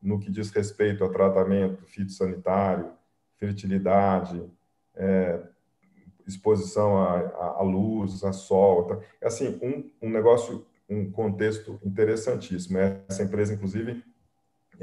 [0.00, 2.92] no que diz respeito a tratamento fitossanitário,
[3.38, 4.44] fertilidade,
[4.94, 5.40] é,
[6.26, 8.84] exposição à, luz, à sol.
[8.84, 8.98] Tá?
[9.22, 12.78] É assim, um, um negócio, um contexto interessantíssimo.
[13.08, 14.04] Essa empresa, inclusive,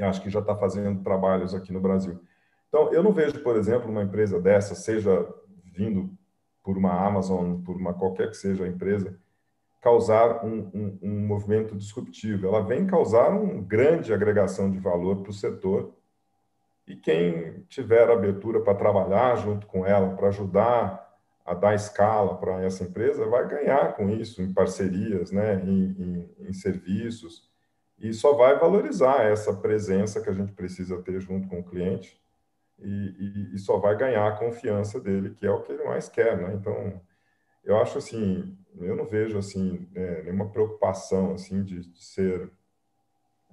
[0.00, 2.20] acho que já está fazendo trabalhos aqui no Brasil.
[2.68, 5.26] Então, eu não vejo, por exemplo, uma empresa dessa, seja
[5.64, 6.10] vindo
[6.62, 9.18] por uma Amazon, por uma qualquer que seja a empresa,
[9.80, 12.46] causar um, um, um movimento disruptivo.
[12.46, 15.94] Ela vem causar uma grande agregação de valor para o setor
[16.86, 21.06] e quem tiver abertura para trabalhar junto com ela, para ajudar
[21.44, 26.48] a dar escala para essa empresa, vai ganhar com isso, em parcerias, né, em, em,
[26.48, 27.48] em serviços,
[27.98, 32.20] e só vai valorizar essa presença que a gente precisa ter junto com o cliente
[32.80, 36.08] e, e, e, só vai ganhar a confiança dele, que é o que ele mais
[36.08, 36.54] quer, né?
[36.54, 37.00] Então,
[37.64, 42.50] eu acho assim, eu não vejo assim é, nenhuma preocupação assim de, de ser,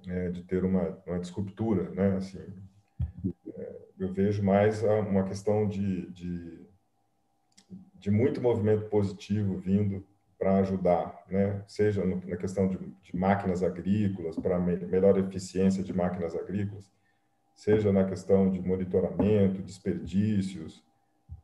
[0.06, 2.16] é, de ter uma, uma disruptura, né?
[2.16, 2.44] Assim,
[3.54, 6.66] é, eu vejo mais uma questão de, de,
[7.94, 10.06] de muito movimento positivo vindo
[10.38, 11.64] para ajudar, né?
[11.66, 16.90] Seja na questão de, de máquinas agrícolas, para me, melhor eficiência de máquinas agrícolas,
[17.56, 20.84] seja na questão de monitoramento, desperdícios,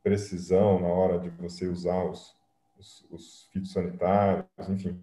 [0.03, 2.37] precisão na hora de você usar os,
[2.77, 4.97] os, os fitossanitários, enfim.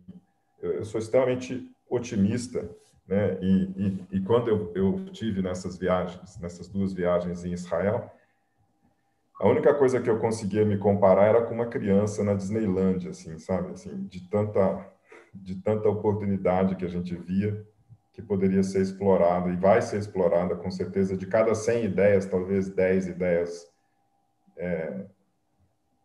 [0.63, 2.71] Eu, eu, sou extremamente otimista,
[3.07, 3.39] né?
[3.43, 8.09] E, e, e quando eu, eu tive nessas viagens, nessas duas viagens em Israel,
[9.41, 13.39] a única coisa que eu conseguia me comparar era com uma criança na Disneylandia, assim,
[13.39, 13.73] sabe?
[13.73, 14.87] Assim, de tanta
[15.33, 17.65] de tanta oportunidade que a gente via
[18.13, 21.17] que poderia ser explorada e vai ser explorada com certeza.
[21.17, 23.67] De cada 100 ideias, talvez 10 ideias
[24.57, 25.07] é,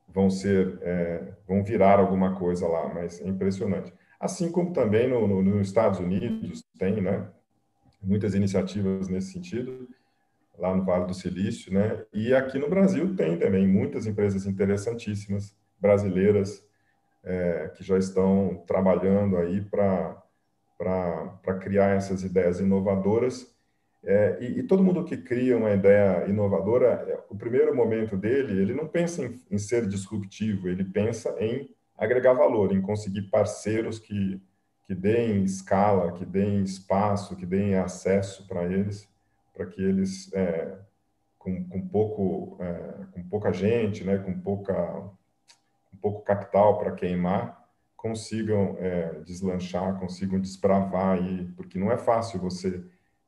[0.08, 3.94] vão ser, é, vão virar alguma coisa lá, mas é impressionante.
[4.20, 7.28] Assim como também no, no, nos Estados Unidos tem, né,
[8.02, 9.90] muitas iniciativas nesse sentido,
[10.58, 15.54] lá no Vale do Silício, né, e aqui no Brasil tem também muitas empresas interessantíssimas
[15.80, 16.66] brasileiras
[17.24, 20.24] é, que já estão trabalhando aí para
[20.78, 23.54] para criar essas ideias inovadoras.
[24.04, 28.62] É, e, e, todo mundo que cria uma ideia inovadora, é, o primeiro momento dele,
[28.62, 33.98] ele não pensa em, em, ser disruptivo, ele pensa em agregar valor, em conseguir parceiros
[33.98, 34.40] que,
[34.86, 39.10] que deem escala, que deem espaço, que deem acesso para eles,
[39.52, 40.78] para que eles, é,
[41.40, 44.76] com, com, pouco, é, com pouca gente, né, com, pouca,
[45.90, 47.65] com pouco capital para queimar,
[47.96, 52.84] consigam é, deslanchar, consigam desbravar aí, porque não é fácil você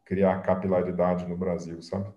[0.05, 2.09] criar capilaridade no Brasil, sabe?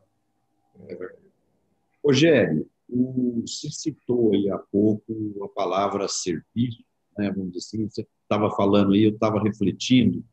[2.04, 5.12] Rogério, o, se citou aí há pouco
[5.44, 6.84] a palavra serviço,
[7.16, 10.24] né, vamos dizer assim, você estava falando aí, eu estava refletindo,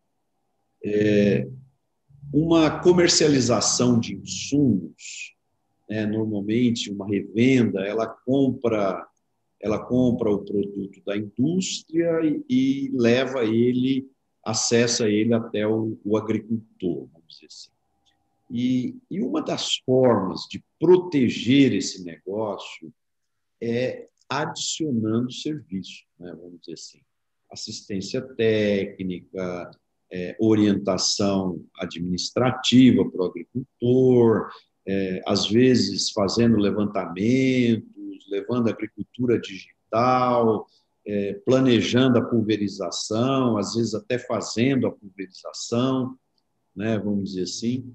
[0.84, 1.48] é,
[2.34, 5.36] uma comercialização de insumos,
[5.90, 9.06] né, normalmente uma revenda, ela compra
[9.62, 14.10] ela compra o produto da indústria e, e leva ele,
[14.44, 17.72] acessa ele até o, o agricultor, vamos dizer assim.
[18.50, 22.94] E, e uma das formas de proteger esse negócio
[23.62, 27.02] é adicionando serviço, né, vamos dizer assim,
[27.52, 29.72] assistência técnica,
[30.12, 34.50] é, orientação administrativa para o agricultor,
[34.86, 36.58] é, às vezes fazendo
[38.26, 40.68] levantamentos, levando a agricultura digital,
[41.06, 46.18] é, planejando a pulverização, às vezes até fazendo a pulverização,
[46.76, 47.94] né, vamos dizer assim.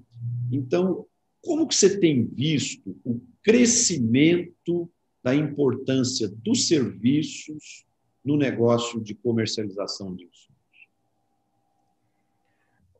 [0.51, 1.05] Então,
[1.41, 4.89] como que você tem visto o crescimento
[5.23, 7.85] da importância dos serviços
[8.23, 10.52] no negócio de comercialização insumos?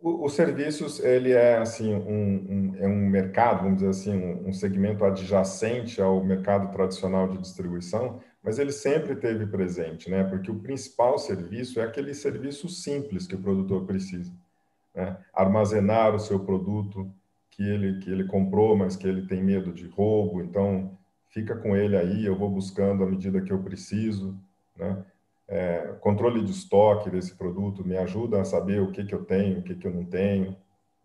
[0.05, 4.53] Os serviços, ele é assim um, um, é um mercado, vamos dizer assim, um, um,
[4.53, 10.25] segmento adjacente ao mercado tradicional de distribuição, mas ele sempre teve presente, né?
[10.25, 14.29] Porque o principal serviço é aquele serviço simples que o produtor precisa,
[14.93, 15.15] né?
[15.33, 17.09] Armazenar o seu produto
[17.49, 20.97] que ele que ele comprou, mas que ele tem medo de roubo, então
[21.29, 24.37] fica com ele aí, eu vou buscando à medida que eu preciso,
[24.77, 25.01] né?
[25.47, 29.59] É, controle de estoque desse produto me ajuda a saber o que, que eu tenho,
[29.59, 30.55] o que, que eu não tenho.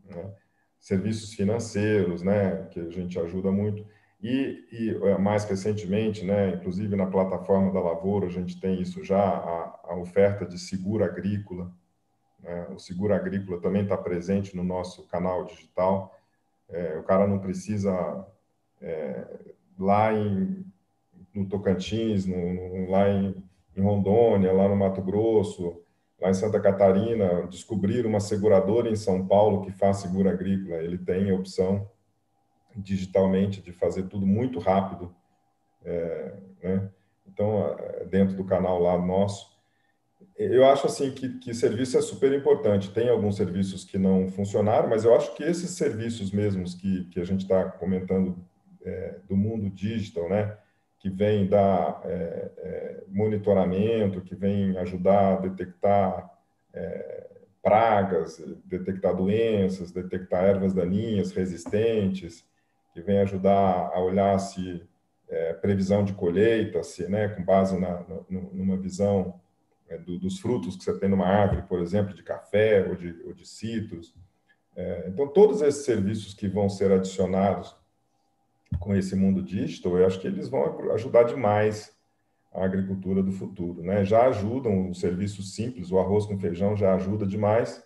[0.05, 0.33] Né?
[0.79, 3.85] Serviços financeiros, né, que a gente ajuda muito.
[4.21, 9.03] E, e, é, mais recentemente, né, inclusive na plataforma da Lavoura, a gente tem isso
[9.05, 11.73] já, a, a oferta de seguro agrícola.
[12.41, 12.69] Né?
[12.71, 16.17] O seguro agrícola também está presente no nosso canal digital.
[16.69, 18.27] É, o cara não precisa,
[18.81, 19.27] é,
[19.79, 20.65] lá em,
[21.35, 23.48] no Tocantins, no, no, lá em
[23.79, 25.81] em Rondônia, lá no Mato Grosso,
[26.21, 30.77] lá em Santa Catarina, descobrir uma seguradora em São Paulo que faz seguro agrícola.
[30.77, 31.89] Ele tem a opção
[32.77, 35.15] digitalmente de fazer tudo muito rápido,
[35.85, 36.91] é, né?
[37.27, 37.77] Então,
[38.11, 39.57] dentro do canal lá nosso,
[40.37, 42.91] eu acho assim que, que serviço é super importante.
[42.91, 47.21] Tem alguns serviços que não funcionaram, mas eu acho que esses serviços mesmos que, que
[47.21, 48.37] a gente está comentando
[48.85, 50.57] é, do mundo digital, né?
[50.99, 56.31] Que vem dar é, é, monitoramento, que vem ajudar a detectar
[56.75, 57.29] é,
[57.63, 62.45] pragas, detectar doenças, detectar ervas daninhas resistentes,
[62.93, 64.83] que vem ajudar a olhar se
[65.29, 69.41] é, previsão de colheita, se, né, com base na, numa visão
[69.89, 73.23] é, do, dos frutos que você tem numa árvore, por exemplo, de café ou de,
[73.25, 74.15] ou de citros.
[74.75, 77.77] É, então, todos esses serviços que vão ser adicionados
[78.79, 81.97] com esse mundo digital, eu acho que eles vão ajudar demais
[82.53, 84.05] a agricultura do futuro, né?
[84.05, 87.83] Já ajudam os serviços simples, o arroz com feijão já ajuda demais.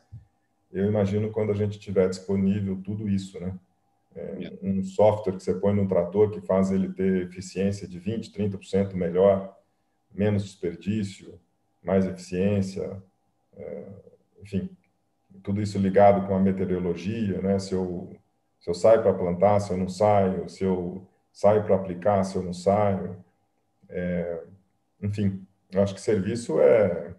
[0.73, 3.55] Eu imagino quando a gente tiver disponível tudo isso, né?
[4.14, 8.31] É, um software que você põe no trator que faz ele ter eficiência de 20,
[8.31, 9.57] 30% melhor,
[10.12, 11.40] menos desperdício,
[11.83, 13.03] mais eficiência,
[13.57, 13.87] é,
[14.42, 14.68] enfim,
[15.42, 17.59] tudo isso ligado com a meteorologia, né?
[17.59, 18.14] Se eu
[18.62, 22.37] se eu saio para plantar, se eu não saio, se eu saio para aplicar, se
[22.37, 23.16] eu não saio.
[23.88, 24.40] É,
[25.03, 27.12] enfim, eu acho que serviço é,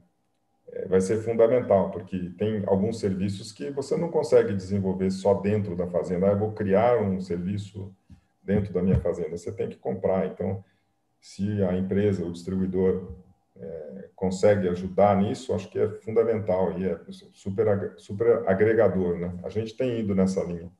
[0.69, 5.75] é, vai ser fundamental, porque tem alguns serviços que você não consegue desenvolver só dentro
[5.75, 6.27] da fazenda.
[6.27, 7.93] Ah, eu vou criar um serviço
[8.41, 9.37] dentro da minha fazenda.
[9.37, 10.25] Você tem que comprar.
[10.27, 10.63] Então,
[11.19, 13.11] se a empresa, o distribuidor,
[13.57, 16.97] é, consegue ajudar nisso, acho que é fundamental e é
[17.33, 19.19] super, super agregador.
[19.19, 19.37] Né?
[19.43, 20.71] A gente tem ido nessa linha.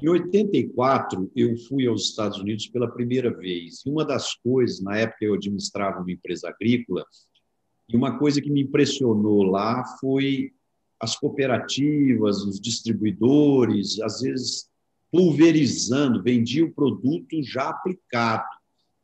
[0.00, 3.82] Em 84, eu fui aos Estados Unidos pela primeira vez.
[3.84, 7.04] E uma das coisas, na época eu administrava uma empresa agrícola,
[7.88, 10.52] e uma coisa que me impressionou lá foi
[11.00, 14.68] as cooperativas, os distribuidores, às vezes
[15.10, 18.44] pulverizando, vendia o produto já aplicado.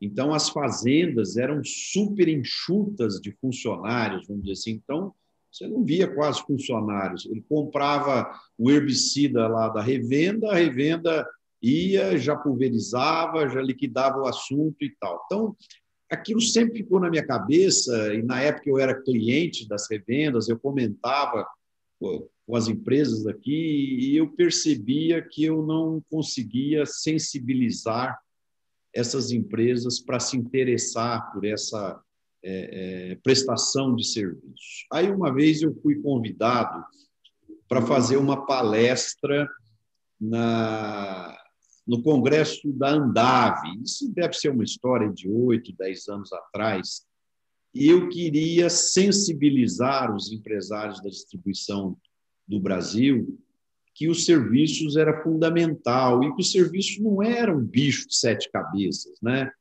[0.01, 4.71] Então, as fazendas eram super enxutas de funcionários, vamos dizer assim.
[4.71, 5.15] Então,
[5.53, 7.27] você não via quase funcionários.
[7.27, 8.27] Ele comprava
[8.57, 11.29] o herbicida lá da revenda, a revenda
[11.61, 15.21] ia, já pulverizava, já liquidava o assunto e tal.
[15.25, 15.55] Então,
[16.09, 20.57] aquilo sempre ficou na minha cabeça, e na época eu era cliente das revendas, eu
[20.59, 21.47] comentava
[21.99, 28.19] com as empresas aqui, e eu percebia que eu não conseguia sensibilizar
[28.93, 32.01] essas empresas para se interessar por essa
[32.43, 34.85] é, é, prestação de serviço.
[34.91, 36.83] Aí, uma vez, eu fui convidado
[37.67, 39.49] para fazer uma palestra
[40.19, 41.35] na,
[41.87, 43.81] no congresso da Andave.
[43.83, 47.05] Isso deve ser uma história de oito, dez anos atrás.
[47.73, 51.97] E eu queria sensibilizar os empresários da distribuição
[52.47, 53.39] do Brasil
[53.95, 58.49] que os serviços era fundamental e que o serviço não era um bicho de sete
[58.51, 59.51] cabeças, né?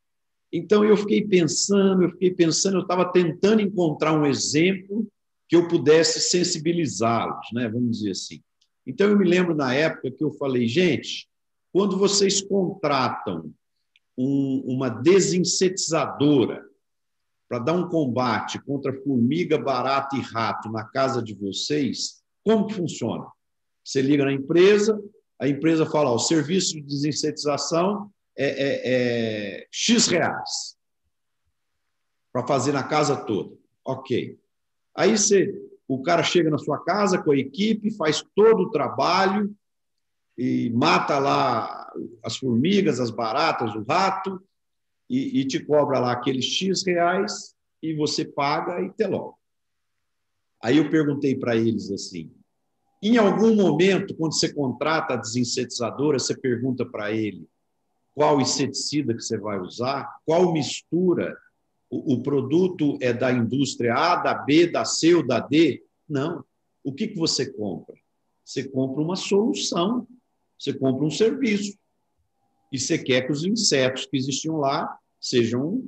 [0.53, 5.09] Então eu fiquei pensando, eu fiquei pensando, eu estava tentando encontrar um exemplo
[5.49, 7.69] que eu pudesse sensibilizá-los, né?
[7.69, 8.43] Vamos dizer assim.
[8.87, 11.29] Então eu me lembro na época que eu falei, gente,
[11.73, 13.53] quando vocês contratam
[14.17, 16.63] um, uma desinsetizadora
[17.49, 22.75] para dar um combate contra formiga, barata e rato na casa de vocês, como que
[22.75, 23.27] funciona?
[23.85, 25.03] Você liga na empresa,
[25.41, 30.77] a empresa fala: o serviço de desinsetização é, é, é X reais
[32.33, 33.57] para fazer na casa toda.
[33.85, 34.39] Ok.
[34.97, 35.53] Aí você,
[35.87, 39.55] o cara chega na sua casa com a equipe, faz todo o trabalho
[40.37, 41.93] e mata lá
[42.25, 44.43] as formigas, as baratas, o rato
[45.09, 49.39] e, e te cobra lá aqueles X reais e você paga e te logo.
[50.63, 52.33] Aí eu perguntei para eles assim:
[53.03, 57.47] em algum momento, quando você contrata a desinsetizadora, você pergunta para ele
[58.15, 61.37] qual inseticida que você vai usar, qual mistura,
[61.91, 65.85] o, o, produto é da indústria A, da B, da C ou da D?
[66.09, 66.45] Não.
[66.83, 67.95] O que, que você compra?
[68.45, 70.07] Você compra uma solução,
[70.59, 71.77] você compra um serviço.
[72.73, 75.85] E você quer que os insetos que existiam lá sejam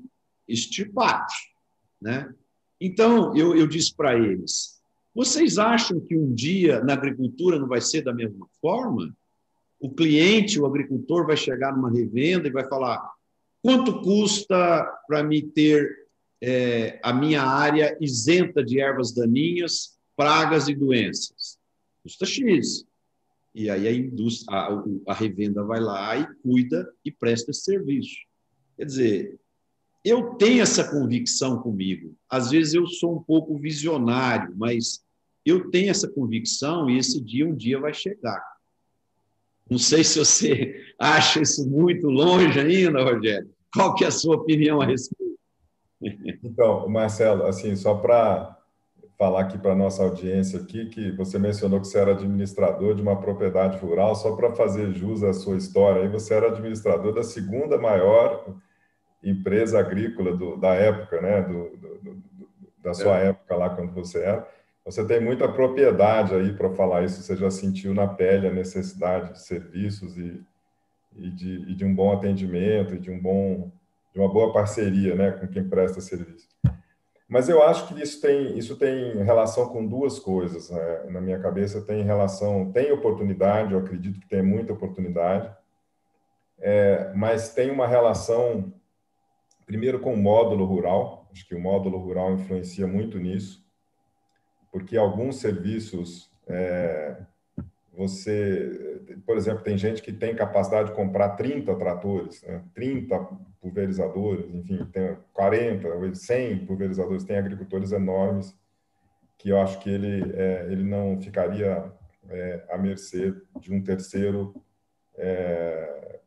[0.47, 1.35] extirpados.
[2.01, 2.33] Né?
[2.81, 4.79] Então, eu, eu disse para eles:
[5.15, 9.15] vocês acham que um dia na agricultura não vai ser da mesma forma?
[9.81, 13.03] O cliente, o agricultor, vai chegar numa revenda e vai falar:
[13.63, 16.09] quanto custa para me ter
[16.43, 21.59] é, a minha área isenta de ervas daninhas, pragas e doenças?
[22.03, 22.85] Custa X.
[23.55, 28.17] E aí a, indústria, a, a revenda vai lá e cuida e presta esse serviço.
[28.77, 29.41] Quer dizer,
[30.05, 32.15] eu tenho essa convicção comigo.
[32.29, 35.03] Às vezes eu sou um pouco visionário, mas
[35.47, 38.43] eu tenho essa convicção e esse dia um dia vai chegar.
[39.71, 43.51] Não sei se você acha isso muito longe ainda, Rogério.
[43.75, 45.25] Qual que é a sua opinião a respeito?
[46.45, 48.57] Então, Marcelo, assim, só para
[49.19, 53.03] falar aqui para a nossa audiência aqui, que você mencionou que você era administrador de
[53.03, 57.23] uma propriedade rural, só para fazer jus à sua história, aí você era administrador da
[57.23, 58.45] segunda maior
[59.23, 62.23] empresa agrícola do, da época, né, do, do,
[62.79, 63.29] da sua é.
[63.29, 64.47] época lá, quando você era.
[64.85, 69.33] Você tem muita propriedade aí para falar isso, você já sentiu na pele a necessidade
[69.33, 70.45] de serviços e,
[71.17, 73.73] e, de, e de um bom atendimento e de um bom
[74.13, 76.47] de uma boa parceria, né, com quem presta serviço.
[77.27, 80.71] Mas eu acho que isso tem isso tem relação com duas coisas.
[80.71, 81.05] Né?
[81.09, 85.51] Na minha cabeça tem relação tem oportunidade, eu acredito que tem muita oportunidade,
[86.61, 88.73] é, mas tem uma relação
[89.65, 91.27] primeiro com o módulo rural.
[91.33, 93.64] Acho que o módulo rural influencia muito nisso
[94.75, 97.17] porque alguns serviços é,
[97.93, 102.61] você, por exemplo, tem gente que tem capacidade de comprar 30 tratores, né?
[102.75, 103.17] 30
[103.61, 108.53] pulverizadores, enfim, tem 40, 100 pulverizadores, tem agricultores enormes
[109.39, 111.93] que eu acho que ele, é, ele não ficaria
[112.29, 114.61] é, à mercê de um terceiro
[115.17, 116.19] é,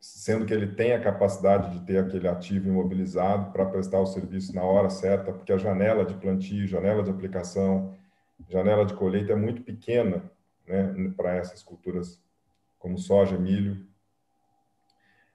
[0.00, 4.54] sendo que ele tem a capacidade de ter aquele ativo imobilizado para prestar o serviço
[4.54, 7.94] na hora certa, porque a janela de plantio, janela de aplicação,
[8.48, 10.22] janela de colheita é muito pequena
[10.66, 12.18] né, para essas culturas
[12.78, 13.86] como soja, milho.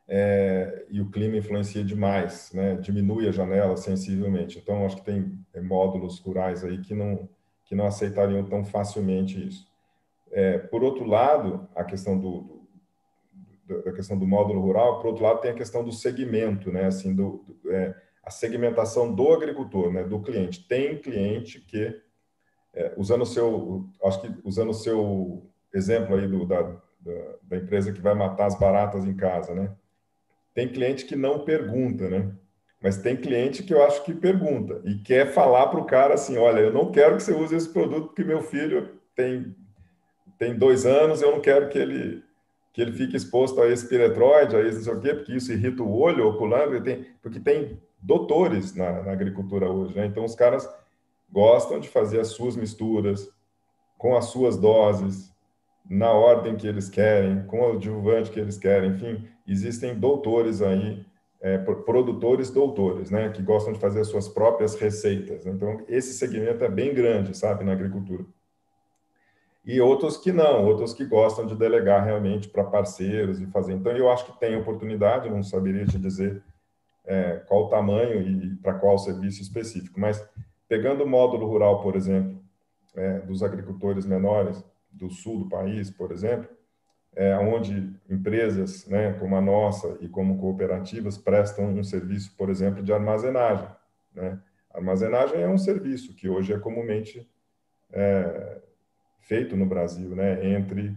[0.08, 4.58] É, e o clima influencia demais, né, diminui a janela sensivelmente.
[4.58, 7.30] Então, acho que tem é, módulos rurais aí que não,
[7.66, 9.68] que não aceitariam tão facilmente isso.
[10.32, 12.55] É, por outro lado, a questão do,
[13.68, 17.16] da questão do módulo rural, por outro lado tem a questão do segmento, né, assim,
[17.16, 20.68] do, do é, a segmentação do agricultor, né, do cliente.
[20.68, 22.00] Tem cliente que,
[22.74, 27.58] é, usando o seu, acho que usando o seu exemplo aí do, da, da, da,
[27.58, 29.72] empresa que vai matar as baratas em casa, né,
[30.54, 32.32] tem cliente que não pergunta, né,
[32.82, 36.38] mas tem cliente que eu acho que pergunta e quer falar para o cara assim,
[36.38, 39.56] olha, eu não quero que você use esse produto porque meu filho tem
[40.38, 42.25] tem dois anos, eu não quero que ele
[42.76, 45.50] que ele fique exposto a esse piretroide, a esse não sei o quê, porque isso
[45.54, 50.06] irrita o olho ocular, tem, porque tem doutores na, na agricultura hoje, né?
[50.06, 50.70] Então, os caras
[51.32, 53.30] gostam de fazer as suas misturas
[53.98, 55.34] com as suas doses,
[55.90, 61.06] na ordem que eles querem, com o adjuvante que eles querem, enfim, existem doutores aí,
[61.40, 65.46] é, produtores doutores, né, que gostam de fazer as suas próprias receitas.
[65.46, 68.26] Então, esse segmento é bem grande, sabe, na agricultura.
[69.66, 73.74] E outros que não, outros que gostam de delegar realmente para parceiros e fazer.
[73.74, 76.44] Então, eu acho que tem oportunidade, não saberia te dizer
[77.04, 80.24] é, qual o tamanho e para qual serviço específico, mas
[80.68, 82.40] pegando o módulo rural, por exemplo,
[82.96, 86.50] é, dos agricultores menores do sul do país, por exemplo,
[87.16, 92.84] é, onde empresas né, como a nossa e como cooperativas prestam um serviço, por exemplo,
[92.84, 93.70] de armazenagem.
[94.14, 94.40] Né?
[94.72, 97.28] Armazenagem é um serviço que hoje é comumente
[97.92, 98.62] é,
[99.28, 100.96] feito no Brasil, né, entre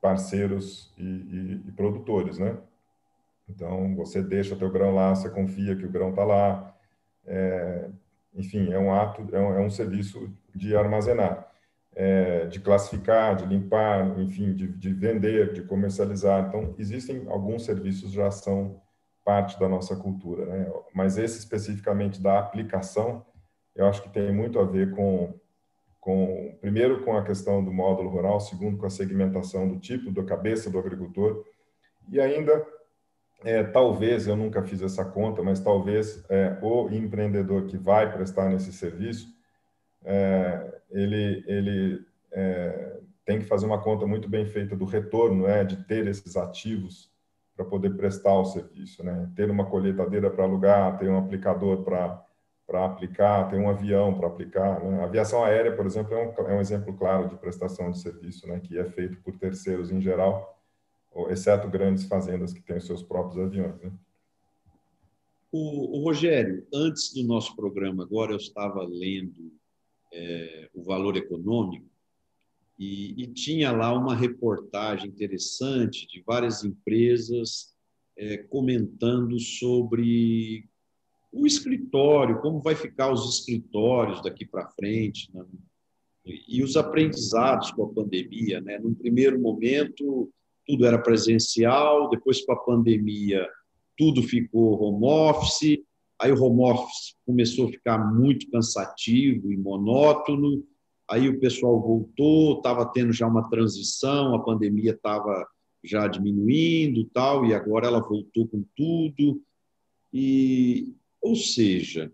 [0.00, 2.56] parceiros e, e, e, produtores, né?
[3.48, 6.76] Então, você deixa teu grão lá, você confia que o grão está lá.
[7.26, 7.88] É,
[8.34, 11.46] enfim, é um ato, é um, é um serviço de armazenar
[11.96, 16.46] é, de classificar, de limpar, enfim, de, de, vender, de comercializar.
[16.46, 18.82] Então, existem alguns serviços já são
[19.24, 20.70] parte da nossa cultura, né?
[20.94, 23.24] Mas esse especificamente da aplicação,
[23.74, 25.34] eu acho que tem muito a ver com,
[26.06, 30.22] com primeiro com a questão do módulo rural, segundo com a segmentação do tipo, da
[30.22, 31.44] cabeça do agricultor,
[32.08, 32.64] e ainda
[33.42, 38.48] é, talvez, eu nunca fiz essa conta, mas talvez é, o empreendedor que vai prestar
[38.48, 39.26] nesse serviço
[40.04, 42.00] é, ele, ele
[42.30, 46.36] é, tem que fazer uma conta muito bem feita do retorno, né, de ter esses
[46.36, 47.10] ativos
[47.56, 49.28] para poder prestar o serviço, né?
[49.34, 52.22] Ter uma colheitadeira para alugar, ter um aplicador para
[52.66, 54.82] para aplicar, ter um avião para aplicar.
[54.82, 55.00] Né?
[55.00, 58.46] A aviação aérea, por exemplo, é um, é um exemplo claro de prestação de serviço,
[58.48, 58.58] né?
[58.58, 60.60] Que é feito por terceiros em geral,
[61.30, 63.80] exceto grandes fazendas que têm os seus próprios aviões.
[63.80, 63.92] Né?
[65.52, 69.52] O, o Rogério, antes do nosso programa agora, eu estava lendo
[70.12, 71.86] é, o valor econômico,
[72.78, 77.74] e, e, tinha lá uma reportagem interessante de várias empresas
[78.18, 80.68] é, comentando sobre
[81.36, 85.44] o escritório, como vai ficar os escritórios daqui para frente, né?
[86.48, 88.60] e os aprendizados com a pandemia.
[88.60, 88.78] Né?
[88.78, 90.30] No primeiro momento,
[90.66, 93.46] tudo era presencial, depois, com a pandemia,
[93.96, 95.78] tudo ficou home office,
[96.20, 100.64] Aí o home office começou a ficar muito cansativo e monótono.
[101.08, 105.46] Aí o pessoal voltou, estava tendo já uma transição, a pandemia estava
[105.84, 109.40] já diminuindo, tal, e agora ela voltou com tudo.
[110.12, 110.94] E,
[111.26, 112.12] ou seja,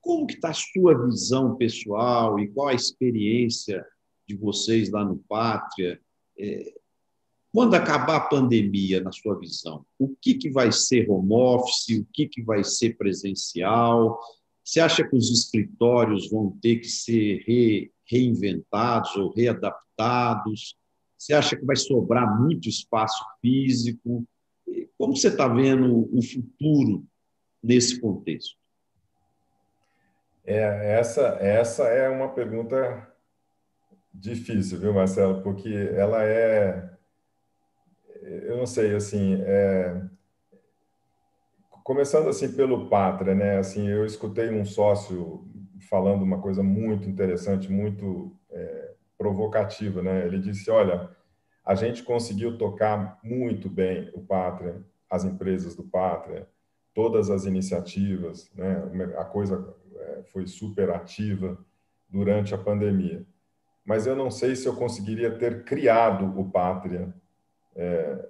[0.00, 3.84] como que está a sua visão pessoal e qual a experiência
[4.26, 6.00] de vocês lá no Pátria?
[6.38, 6.74] É,
[7.52, 12.06] quando acabar a pandemia, na sua visão, o que, que vai ser home office, o
[12.14, 14.18] que, que vai ser presencial?
[14.64, 20.76] Você acha que os escritórios vão ter que ser re, reinventados ou readaptados?
[21.18, 24.26] Você acha que vai sobrar muito espaço físico?
[24.96, 27.06] Como você está vendo o futuro
[27.66, 28.56] nesse contexto?
[30.44, 33.12] É, essa, essa é uma pergunta
[34.14, 35.42] difícil, viu, Marcelo?
[35.42, 36.96] Porque ela é
[38.26, 40.02] eu não sei, assim, é...
[41.84, 43.58] começando assim pelo Pátria, né?
[43.58, 45.48] Assim, eu escutei um sócio
[45.88, 50.26] falando uma coisa muito interessante, muito é, provocativa, né?
[50.26, 51.10] Ele disse, olha,
[51.64, 56.48] a gente conseguiu tocar muito bem o Pátria, as empresas do Pátria,
[56.96, 58.82] todas as iniciativas, né?
[59.18, 61.58] A coisa é, foi super ativa
[62.08, 63.22] durante a pandemia.
[63.84, 67.14] Mas eu não sei se eu conseguiria ter criado o Pátria
[67.76, 68.26] é,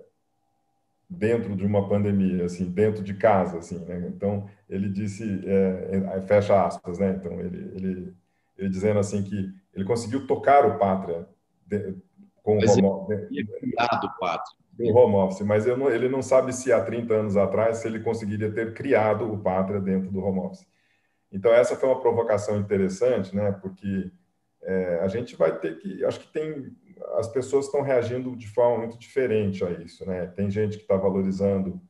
[1.08, 4.08] dentro de uma pandemia, assim, dentro de casa, assim, né?
[4.08, 7.16] Então ele disse, é, fecha aspas, né?
[7.20, 8.16] Então ele, ele,
[8.58, 11.24] ele dizendo assim que ele conseguiu tocar o pátria
[11.64, 11.94] de,
[12.42, 13.28] com mas o home office.
[13.60, 14.58] criado pátria.
[14.78, 18.00] O home office, mas não, ele não sabe se há 30 anos atrás se ele
[18.00, 20.66] conseguiria ter criado o pátria dentro do home office.
[21.32, 23.52] Então essa foi uma provocação interessante, né?
[23.52, 24.10] Porque
[24.62, 26.76] é, a gente vai ter que, acho que tem
[27.14, 30.26] as pessoas estão reagindo de forma muito diferente a isso, né?
[30.26, 31.80] Tem gente que está valorizando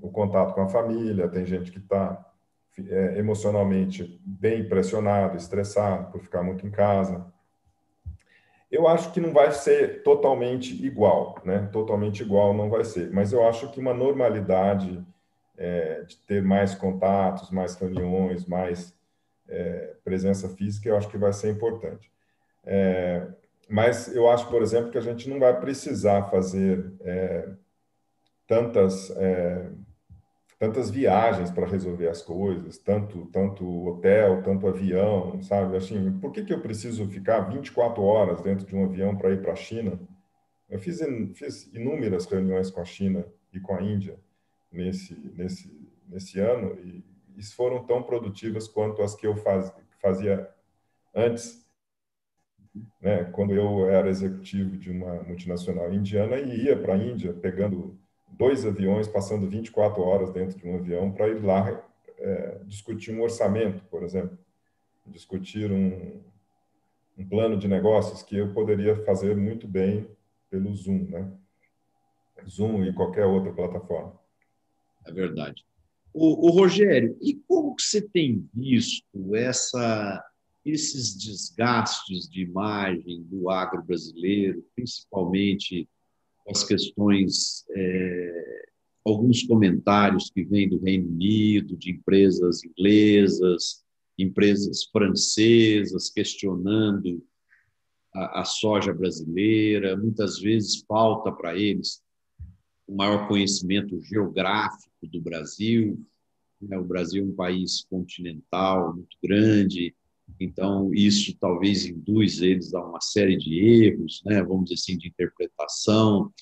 [0.00, 2.24] o contato com a família, tem gente que está
[2.88, 7.24] é, emocionalmente bem pressionado, estressado por ficar muito em casa.
[8.70, 11.68] Eu acho que não vai ser totalmente igual, né?
[11.72, 15.04] Totalmente igual não vai ser, mas eu acho que uma normalidade
[15.58, 18.94] é, de ter mais contatos, mais reuniões, mais
[19.48, 22.10] é, presença física, eu acho que vai ser importante.
[22.64, 23.26] É,
[23.68, 27.48] mas eu acho, por exemplo, que a gente não vai precisar fazer é,
[28.46, 29.70] tantas é,
[30.60, 35.76] tantas viagens para resolver as coisas, tanto tanto hotel, tanto avião, sabe?
[35.76, 39.40] Assim, por que, que eu preciso ficar 24 horas dentro de um avião para ir
[39.40, 39.98] para a China?
[40.68, 41.00] Eu fiz,
[41.34, 44.18] fiz inúmeras reuniões com a China e com a Índia
[44.70, 47.04] nesse nesse nesse ano e,
[47.56, 50.46] foram tão produtivas quanto as que eu faz, fazia
[51.14, 51.66] antes
[53.00, 53.24] né?
[53.24, 57.98] Quando eu era executivo de uma multinacional indiana e ia para a Índia pegando
[58.30, 61.82] dois aviões, passando 24 horas dentro de um avião para ir lá
[62.18, 64.38] é, discutir um orçamento, por exemplo,
[65.06, 66.20] discutir um,
[67.18, 70.06] um plano de negócios que eu poderia fazer muito bem
[70.50, 71.32] pelo Zoom, né?
[72.48, 74.18] Zoom e qualquer outra plataforma.
[75.06, 75.64] É verdade.
[76.12, 80.24] O, o Rogério, e como que você tem visto essa,
[80.64, 85.88] esses desgastes de imagem do agro brasileiro, principalmente
[86.48, 88.64] as questões, é,
[89.04, 93.84] alguns comentários que vêm do Reino Unido, de empresas inglesas,
[94.18, 97.24] empresas francesas questionando
[98.14, 102.02] a, a soja brasileira, muitas vezes falta para eles
[102.86, 105.98] o maior conhecimento geográfico do Brasil.
[106.60, 106.76] Né?
[106.76, 109.94] O Brasil é um país continental muito grande,
[110.38, 114.42] então isso talvez induz eles a uma série de erros, né?
[114.42, 116.32] vamos dizer assim, de interpretação.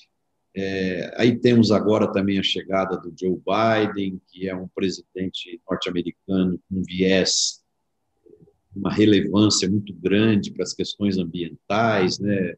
[0.55, 6.59] É, aí temos agora também a chegada do Joe Biden, que é um presidente norte-americano
[6.69, 7.63] com viés,
[8.75, 12.55] uma relevância muito grande para as questões ambientais, né?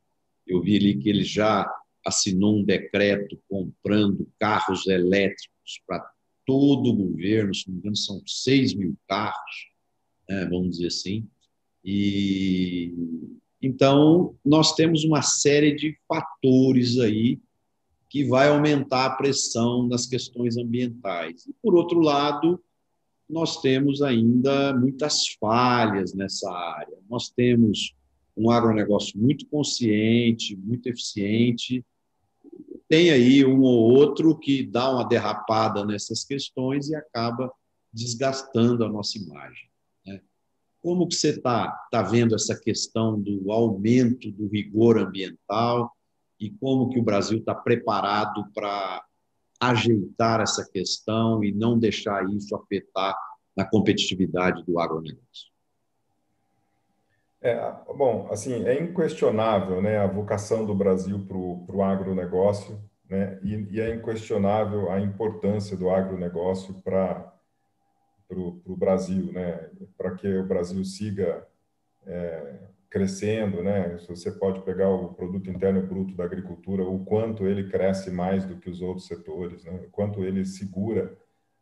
[0.48, 1.70] Eu vi ali que ele já
[2.06, 6.04] assinou um decreto comprando carros elétricos para
[6.46, 9.71] todo o governo, se não me engano, são 6 mil carros,
[10.30, 11.28] né, vamos dizer assim.
[11.84, 12.94] E
[13.62, 17.40] então nós temos uma série de fatores aí
[18.10, 21.46] que vai aumentar a pressão nas questões ambientais.
[21.46, 22.62] E por outro lado,
[23.30, 26.98] nós temos ainda muitas falhas nessa área.
[27.10, 27.96] Nós temos
[28.36, 31.86] um agronegócio muito consciente, muito eficiente,
[32.92, 37.50] tem aí um ou outro que dá uma derrapada nessas questões e acaba
[37.94, 39.71] desgastando a nossa imagem.
[40.82, 45.92] Como que você está tá vendo essa questão do aumento do rigor ambiental
[46.40, 49.04] e como que o Brasil está preparado para
[49.60, 53.16] ajeitar essa questão e não deixar isso afetar
[53.56, 55.52] na competitividade do agronegócio?
[57.42, 62.80] É, bom, assim, é inquestionável né, a vocação do Brasil para o agronegócio,
[63.10, 67.34] né, e, e, é inquestionável a importância do agronegócio para
[68.40, 71.48] o Brasil, né, para que o Brasil siga
[72.06, 72.60] é,
[72.90, 73.64] crescendo.
[73.64, 78.46] Né, você pode pegar o produto interno bruto da agricultura, o quanto ele cresce mais
[78.46, 81.18] do que os outros setores, né, o quanto ele segura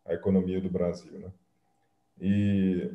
[0.06, 1.20] a economia do Brasil.
[1.20, 1.32] Né.
[2.20, 2.92] E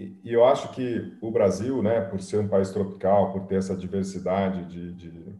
[0.00, 3.76] e, eu acho que o Brasil, né, por ser um país tropical, por ter essa
[3.76, 5.34] diversidade de, de,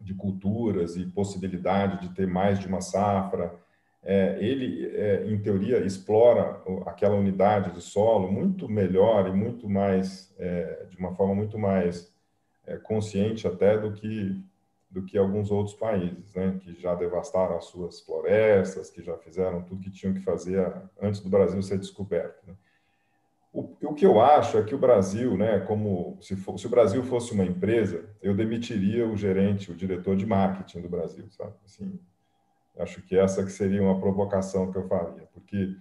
[0.00, 3.54] de culturas e possibilidade de ter mais de uma safra,
[4.02, 10.34] é, ele, é, em teoria, explora aquela unidade de solo muito melhor e muito mais,
[10.38, 12.12] é, de uma forma muito mais
[12.66, 14.42] é, consciente até do que
[14.90, 19.62] do que alguns outros países, né, que já devastaram as suas florestas, que já fizeram
[19.62, 22.46] tudo que tinham que fazer antes do Brasil ser descoberto.
[22.46, 22.54] Né?
[23.52, 26.70] O, o, que eu acho é que o Brasil, né, como se, for, se, o
[26.70, 31.54] Brasil fosse uma empresa, eu demitiria o gerente, o diretor de marketing do Brasil, sabe?
[31.64, 31.98] Assim,
[32.78, 35.76] acho que essa que seria uma provocação que eu faria, porque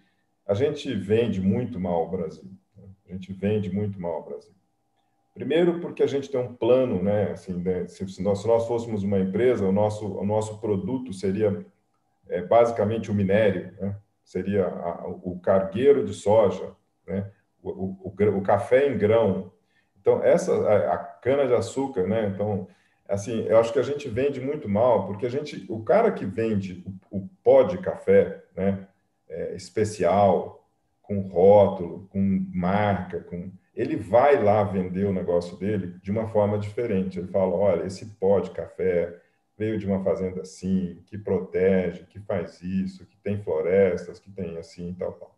[0.45, 2.49] a gente vende muito mal o Brasil.
[2.75, 2.83] Né?
[3.07, 4.53] A gente vende muito mal o Brasil.
[5.33, 7.31] Primeiro, porque a gente tem um plano, né?
[7.31, 11.63] Assim, né, se, nós, se nós fôssemos uma empresa, o nosso, o nosso produto seria
[12.27, 13.95] é, basicamente o minério, né?
[14.23, 16.75] seria a, o cargueiro de soja,
[17.05, 17.29] né?
[17.61, 19.51] o, o, o café em grão.
[19.99, 22.31] Então, essa, a, a cana-de-açúcar, né?
[22.33, 22.67] Então,
[23.07, 26.25] assim, eu acho que a gente vende muito mal, porque a gente, o cara que
[26.25, 28.87] vende o, o pó de café, né?
[29.29, 30.65] É, especial,
[31.01, 36.57] com rótulo, com marca, com ele vai lá vender o negócio dele de uma forma
[36.57, 37.19] diferente.
[37.19, 39.15] Ele fala: olha, esse pó de café
[39.57, 44.57] veio de uma fazenda assim, que protege, que faz isso, que tem florestas, que tem
[44.57, 45.35] assim, tal, tal.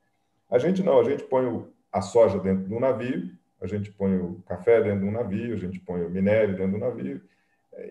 [0.50, 3.30] A gente não, a gente põe a soja dentro do navio,
[3.62, 6.78] a gente põe o café dentro do navio, a gente põe o minério dentro do
[6.78, 7.22] navio,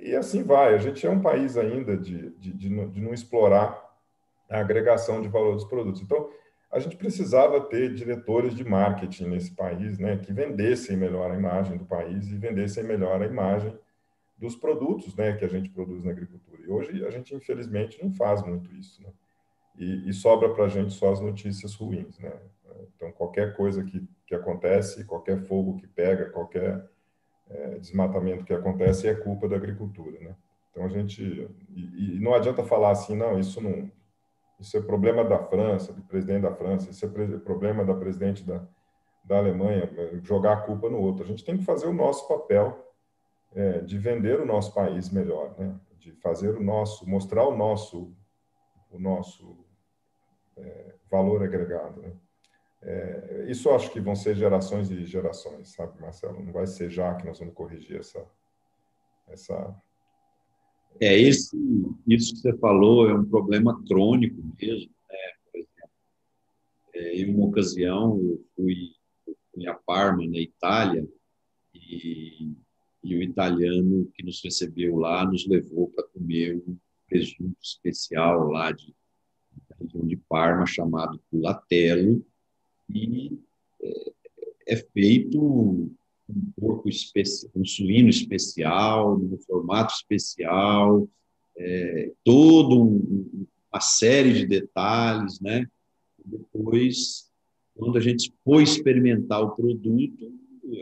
[0.02, 0.74] e assim vai.
[0.74, 3.86] A gente é um país ainda de, de, de, não, de não explorar
[4.50, 6.00] a agregação de valor dos produtos.
[6.00, 6.30] Então,
[6.70, 11.78] a gente precisava ter diretores de marketing nesse país, né, que vendessem melhor a imagem
[11.78, 13.76] do país e vendessem melhor a imagem
[14.36, 16.60] dos produtos, né, que a gente produz na agricultura.
[16.62, 19.10] E hoje a gente infelizmente não faz muito isso, né?
[19.78, 22.32] E, e sobra para a gente só as notícias ruins, né?
[22.94, 26.84] Então, qualquer coisa que, que acontece, qualquer fogo que pega, qualquer
[27.50, 30.34] é, desmatamento que acontece é culpa da agricultura, né?
[30.70, 31.22] Então, a gente...
[31.70, 33.90] E, e, não adianta falar assim, não, isso não...
[34.60, 38.66] Isso é problema da França, do presidente da França, isso é problema da presidente da,
[39.22, 39.88] da Alemanha,
[40.24, 41.22] jogar a culpa no outro.
[41.22, 42.92] A gente tem que fazer o nosso papel
[43.54, 45.78] é, de vender o nosso país melhor, né?
[45.98, 48.12] de fazer o nosso, mostrar o nosso,
[48.90, 49.64] o nosso
[50.56, 52.00] é, valor agregado.
[52.00, 52.12] Né?
[52.80, 56.42] É, isso acho que vão ser gerações e gerações, sabe, Marcelo?
[56.42, 58.24] Não vai ser já que nós vamos corrigir essa.
[59.26, 59.82] essa...
[61.00, 61.56] É, esse,
[62.06, 64.92] isso que você falou é um problema crônico mesmo.
[65.08, 65.16] Né?
[65.50, 65.90] Por exemplo,
[66.94, 68.92] é, em uma ocasião, eu fui,
[69.26, 71.06] eu fui a Parma, na Itália,
[71.74, 72.52] e,
[73.02, 76.76] e o italiano que nos recebeu lá nos levou para comer um
[77.08, 78.94] presunto especial lá de,
[79.68, 82.24] da região de Parma, chamado culatello,
[82.88, 83.38] e
[83.82, 84.12] é,
[84.68, 91.08] é feito um porco especial, um suíno especial, num formato especial,
[91.56, 95.66] é, todo um, uma série de detalhes, né?
[96.24, 97.30] Depois,
[97.74, 100.32] quando a gente foi experimentar o produto,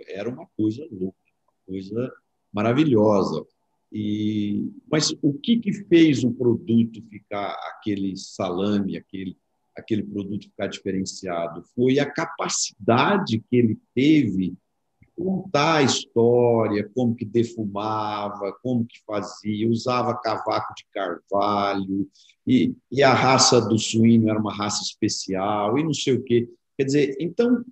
[0.09, 2.13] era uma coisa louca, uma coisa
[2.53, 3.47] maravilhosa.
[3.93, 9.37] E, mas o que, que fez o produto ficar aquele salame, aquele
[9.77, 14.57] aquele produto ficar diferenciado, foi a capacidade que ele teve
[15.01, 22.09] de contar a história, como que defumava, como que fazia, usava cavaco de carvalho,
[22.47, 26.49] e, e a raça do suíno era uma raça especial, e não sei o quê.
[26.77, 27.65] Quer dizer, então,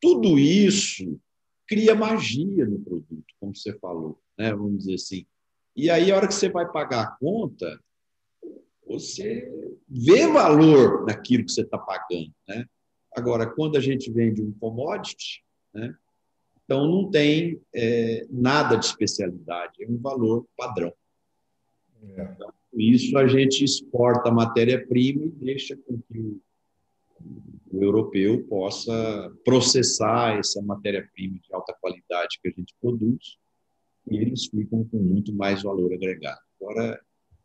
[0.00, 1.20] tudo isso
[1.66, 4.52] cria magia no produto, como você falou, né?
[4.52, 5.26] vamos dizer assim.
[5.74, 7.80] E aí, a hora que você vai pagar a conta,
[8.92, 9.50] você
[9.88, 12.32] vê valor naquilo que você está pagando.
[12.46, 12.66] Né?
[13.14, 15.94] Agora, quando a gente vende um commodity, né,
[16.64, 20.92] então não tem é, nada de especialidade, é um valor padrão.
[22.16, 22.22] É.
[22.22, 26.40] Então, isso a gente exporta a matéria-prima e deixa com que o,
[27.70, 33.36] o europeu possa processar essa matéria-prima de alta qualidade que a gente produz
[34.10, 36.40] e eles ficam com muito mais valor agregado.
[36.60, 37.00] Agora,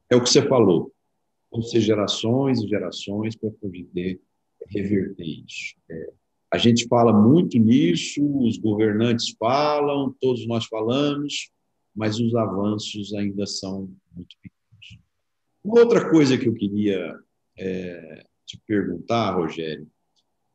[0.09, 0.91] é o que você falou,
[1.51, 4.19] vão ser gerações e gerações para poder
[4.69, 5.75] reverter isso.
[5.89, 6.13] É,
[6.51, 11.49] a gente fala muito nisso, os governantes falam, todos nós falamos,
[11.95, 14.99] mas os avanços ainda são muito pequenos.
[15.63, 17.13] Uma outra coisa que eu queria
[17.57, 19.87] é, te perguntar, Rogério,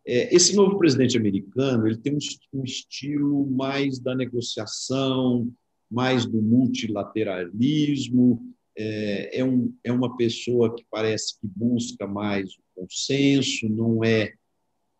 [0.06, 5.52] é, esse novo presidente americano ele tem um, um estilo mais da negociação,
[5.90, 12.62] mais do multilateralismo, é, é, um, é uma pessoa que parece que busca mais o
[12.74, 14.32] consenso, não é,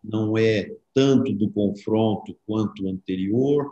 [0.03, 3.71] não é tanto do confronto quanto o anterior.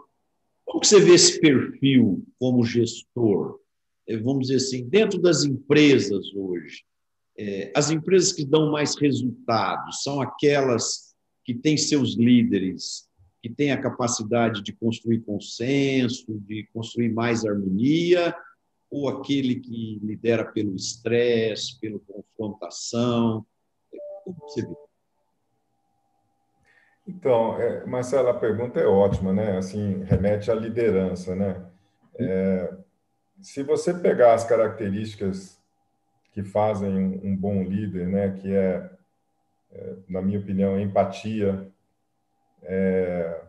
[0.66, 3.60] Como você vê esse perfil como gestor?
[4.08, 6.84] É, vamos dizer assim, dentro das empresas hoje,
[7.38, 13.10] é, as empresas que dão mais resultados são aquelas que têm seus líderes
[13.42, 18.36] que têm a capacidade de construir consenso, de construir mais harmonia,
[18.92, 23.46] ou aquele que lidera pelo estresse, pela confrontação?
[24.26, 24.76] Como você vê?
[27.08, 29.58] Então, é, Marcelo, a pergunta é ótima, né?
[29.58, 31.66] Assim, remete à liderança, né?
[32.20, 32.74] É,
[33.42, 35.60] se você pegar as características
[36.32, 38.30] que fazem um, bom líder, né?
[38.32, 38.90] Que é,
[39.72, 41.68] é, na minha opinião, empatia,
[42.64, 43.41] é,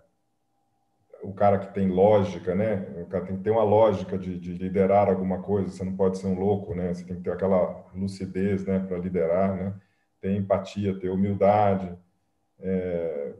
[1.23, 2.87] o cara que tem lógica, né?
[3.01, 5.71] O cara tem que ter uma lógica de, de, liderar alguma coisa.
[5.71, 6.93] Você não pode ser um louco, né?
[6.93, 9.75] Você tem que ter aquela lucidez, né, para liderar, né?
[10.21, 11.97] Ter empatia, ter humildade.
[12.61, 13.35] É...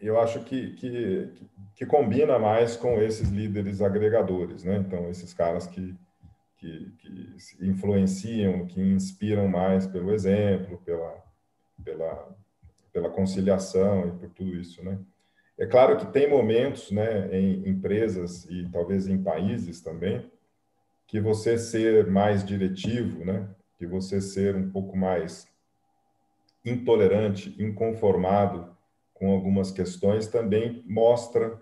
[0.00, 1.32] eu acho que, que,
[1.74, 4.76] que combina mais com esses líderes agregadores, né?
[4.76, 5.96] Então, esses caras que,
[6.58, 11.14] que, que influenciam, que inspiram mais pelo exemplo, pela,
[11.82, 12.36] pela,
[12.92, 14.98] pela conciliação e por tudo isso, né?
[15.60, 20.24] É claro que tem momentos, né, em empresas e talvez em países também,
[21.06, 23.46] que você ser mais diretivo, né,
[23.76, 25.46] que você ser um pouco mais
[26.64, 28.74] intolerante, inconformado
[29.12, 31.60] com algumas questões, também mostra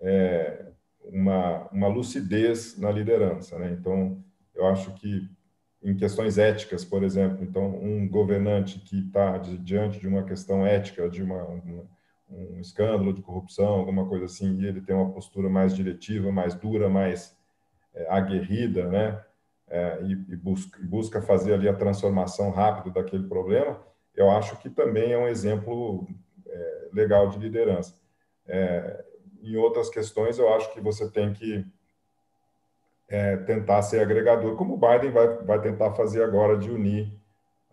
[0.00, 0.68] é,
[1.04, 3.58] uma, uma lucidez na liderança.
[3.58, 3.76] Né?
[3.78, 4.24] Então,
[4.54, 5.28] eu acho que
[5.82, 11.10] em questões éticas, por exemplo, então um governante que está diante de uma questão ética,
[11.10, 11.93] de uma, uma
[12.30, 16.54] um escândalo de corrupção, alguma coisa assim, e ele tem uma postura mais diretiva, mais
[16.54, 17.36] dura, mais
[17.94, 19.22] é, aguerrida, né?
[19.68, 23.80] É, e, e, busca, busca, fazer ali a transformação rápida daquele problema,
[24.14, 26.06] eu acho que também é um exemplo
[26.46, 27.98] é, legal de liderança.
[28.46, 29.04] É,
[29.42, 31.66] em outras questões, eu acho que você tem que
[33.08, 37.12] é, tentar ser agregador, como o Biden vai, vai tentar fazer agora, de unir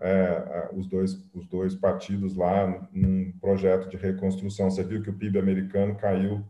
[0.02, 4.70] é, os, dois, os dois partidos lá num projeto de reconstrução.
[4.70, 6.43] Você viu que o PIB americano caiu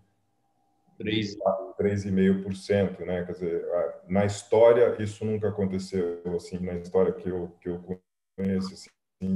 [0.99, 3.25] 3,5%, né?
[3.25, 3.65] Quer dizer,
[4.07, 7.99] na história isso nunca aconteceu, assim, na história que eu, que eu
[8.37, 8.89] conheço, assim,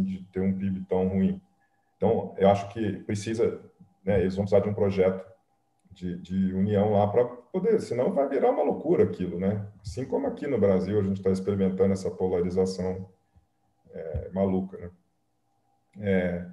[0.04, 1.42] de ter um PIB tão ruim.
[1.98, 3.62] Então, eu acho que precisa,
[4.04, 5.26] né, eles vão precisar de um projeto
[5.92, 9.68] de, de união lá para poder, senão vai virar uma loucura aquilo, né?
[9.82, 13.10] Assim como aqui no Brasil a gente está experimentando essa polarização
[13.96, 14.92] é, maluca, né?
[15.98, 16.46] É,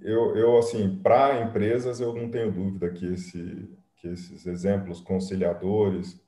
[0.00, 6.20] eu, eu, assim, para empresas, eu não tenho dúvida que, esse, que esses exemplos conciliadores,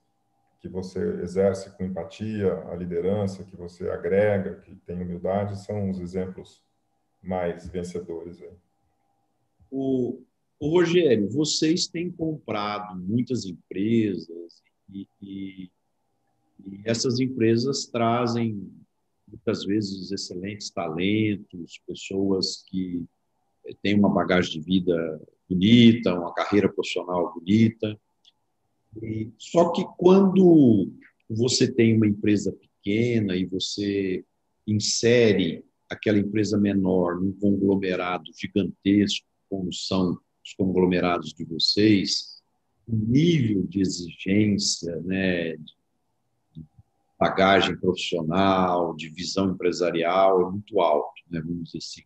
[0.61, 6.01] que você exerce com empatia, a liderança, que você agrega, que tem humildade, são os
[6.01, 6.63] exemplos
[7.23, 8.41] mais vencedores.
[8.41, 8.57] Aí.
[9.71, 10.23] O,
[10.61, 15.71] o Rogério, vocês têm comprado muitas empresas e, e,
[16.65, 18.73] e essas empresas trazem
[19.29, 23.05] muitas vezes excelentes talentos, pessoas que
[23.67, 27.99] eh, têm uma bagagem de vida bonita, uma carreira profissional bonita.
[29.03, 30.91] E, só que quando
[31.29, 34.25] você tem uma empresa pequena e você
[34.67, 42.43] insere aquela empresa menor num conglomerado gigantesco, como são os conglomerados de vocês,
[42.87, 45.57] o nível de exigência, né,
[47.19, 52.03] bagagem profissional, de visão empresarial é muito alto, né, vamos dizer assim.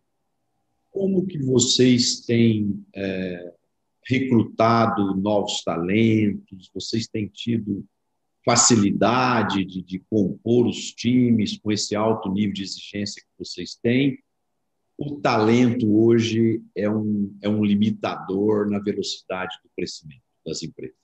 [0.89, 3.53] Como que vocês têm é,
[4.05, 6.69] recrutado novos talentos?
[6.73, 7.85] Vocês têm tido
[8.43, 14.17] facilidade de, de compor os times com esse alto nível de exigência que vocês têm?
[15.03, 20.95] o talento hoje é um, é um limitador na velocidade do crescimento das empresas?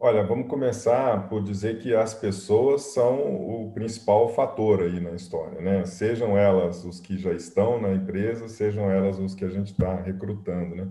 [0.00, 3.18] Olha, vamos começar por dizer que as pessoas são
[3.64, 5.84] o principal fator aí na história, né?
[5.86, 9.96] Sejam elas os que já estão na empresa, sejam elas os que a gente está
[10.00, 10.88] recrutando, né?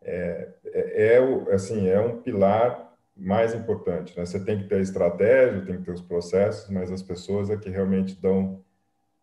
[0.00, 4.24] É, é, é, assim, é um pilar mais importante, né?
[4.24, 7.56] Você tem que ter a estratégia, tem que ter os processos, mas as pessoas é
[7.58, 8.64] que realmente dão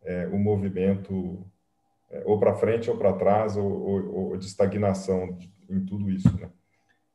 [0.04, 1.44] é, o movimento
[2.12, 5.36] é, ou para frente ou para trás ou, ou, ou, de estagnação
[5.68, 6.52] em tudo isso, né?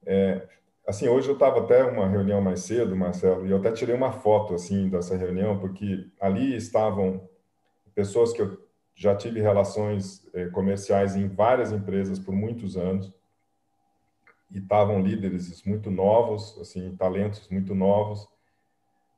[0.04, 0.48] É,
[0.86, 4.12] assim, hoje eu estava até uma reunião mais cedo, Marcelo, e eu até tirei uma
[4.12, 7.28] foto assim dessa reunião porque ali estavam
[7.94, 8.62] pessoas que eu
[8.94, 13.12] já tive relações é, comerciais em várias empresas por muitos anos
[14.50, 18.28] e estavam líderes muito novos, assim, talentos muito novos,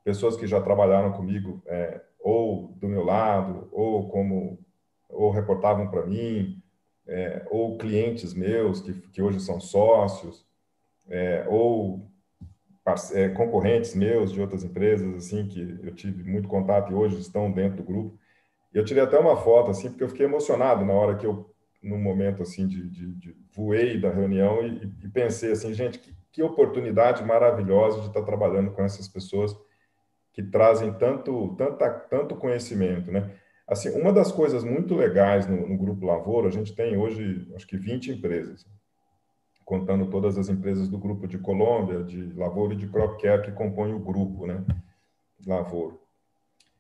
[0.05, 4.59] pessoas que já trabalharam comigo é, ou do meu lado, ou como
[5.09, 6.62] ou reportavam para mim,
[7.07, 10.46] é, ou clientes meus que, que hoje são sócios,
[11.09, 12.11] é, ou
[13.13, 17.51] é, concorrentes meus de outras empresas assim que eu tive muito contato e hoje estão
[17.51, 18.19] dentro do grupo.
[18.73, 21.51] Eu tirei até uma foto assim porque eu fiquei emocionado na hora que eu
[21.83, 26.15] num momento assim de, de, de voei da reunião e, e, pensei assim, gente, que,
[26.33, 29.57] que oportunidade maravilhosa de estar trabalhando com essas pessoas
[30.33, 33.33] que trazem tanto, tanta, tanto conhecimento, né?
[33.67, 37.67] Assim, uma das coisas muito legais no, no, Grupo Lavoura, a gente tem hoje, acho
[37.67, 38.67] que 20 empresas,
[39.67, 43.93] contando todas as empresas do Grupo de Colômbia, de Lavoura e de Crop que compõem
[43.93, 44.64] o grupo, né?
[45.45, 45.97] Lavoura.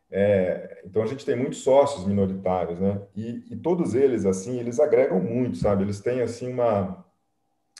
[0.08, 3.02] É, então, a gente tem muitos sócios minoritários, né?
[3.16, 5.82] E, e, todos eles, assim, eles agregam muito, sabe?
[5.82, 7.04] Eles têm, assim, uma,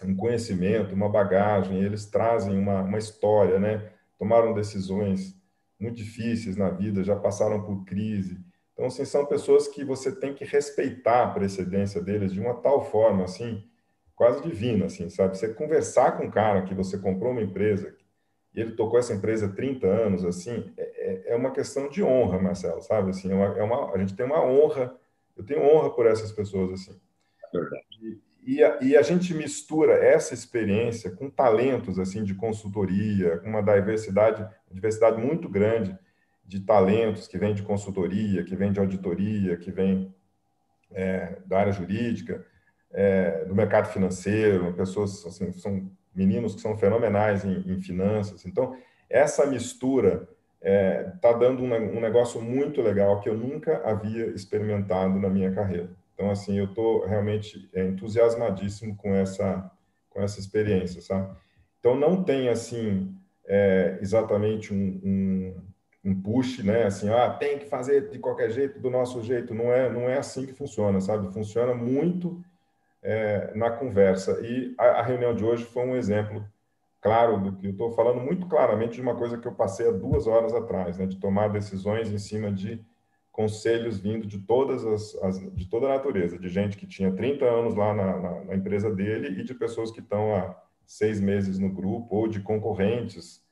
[0.02, 3.88] um conhecimento, uma bagagem, eles trazem uma, uma história, né?
[4.18, 5.40] Tomaram decisões
[5.78, 8.40] muito difíceis na vida, já passaram por crise.
[8.72, 12.84] Então, assim, são pessoas que você tem que respeitar a precedência deles de uma tal
[12.90, 13.62] forma, assim,
[14.16, 15.36] quase divina, assim, sabe?
[15.36, 17.94] Você conversar com um cara que você comprou uma empresa
[18.54, 22.02] e ele tocou essa empresa há 30 anos, assim, é, é, é uma questão de
[22.02, 23.10] honra, Marcelo, sabe?
[23.10, 24.96] Assim, é uma, é uma, a gente tem uma honra,
[25.36, 26.98] eu tenho honra por essas pessoas, assim.
[27.44, 28.20] É verdade.
[28.46, 33.60] E a, e a, gente mistura essa experiência com talentos assim de consultoria, com uma
[33.60, 35.98] diversidade, diversidade muito grande
[36.44, 40.14] de talentos que vem de consultoria, que vem de auditoria, que vem
[40.92, 42.46] é, da área jurídica,
[42.97, 48.44] é, do mercado financeiro, pessoas assim, são meninos que são fenomenais em, em finanças.
[48.44, 48.74] Então
[49.09, 50.28] essa mistura
[50.61, 55.28] está é, tá dando um, um negócio muito legal que eu nunca havia experimentado na
[55.28, 55.90] minha carreira.
[56.14, 59.70] Então, assim, eu estou realmente é, entusiasmadíssimo com essa,
[60.09, 61.30] com essa experiência, sabe?
[61.78, 63.14] Então, não tem, assim,
[63.47, 66.84] é, exatamente um, um, um, push, né?
[66.84, 69.55] Assim, ah, tem que fazer de qualquer jeito, do nosso jeito.
[69.55, 71.32] Não é, não é assim que funciona, sabe?
[71.34, 72.42] Funciona muito
[73.07, 74.40] é, na conversa.
[74.44, 76.44] E a, a, reunião de hoje foi um exemplo
[77.00, 79.92] claro do que eu estou falando muito claramente de uma coisa que eu passei há
[79.92, 81.07] duas horas atrás, né?
[81.07, 82.84] De tomar decisões em cima de
[83.30, 87.44] conselhos vindo de todas as, as, de toda a natureza, de gente que tinha 30
[87.44, 91.59] anos lá na, na, na empresa dele e de pessoas que estão há seis meses
[91.59, 93.44] no grupo ou de concorrentes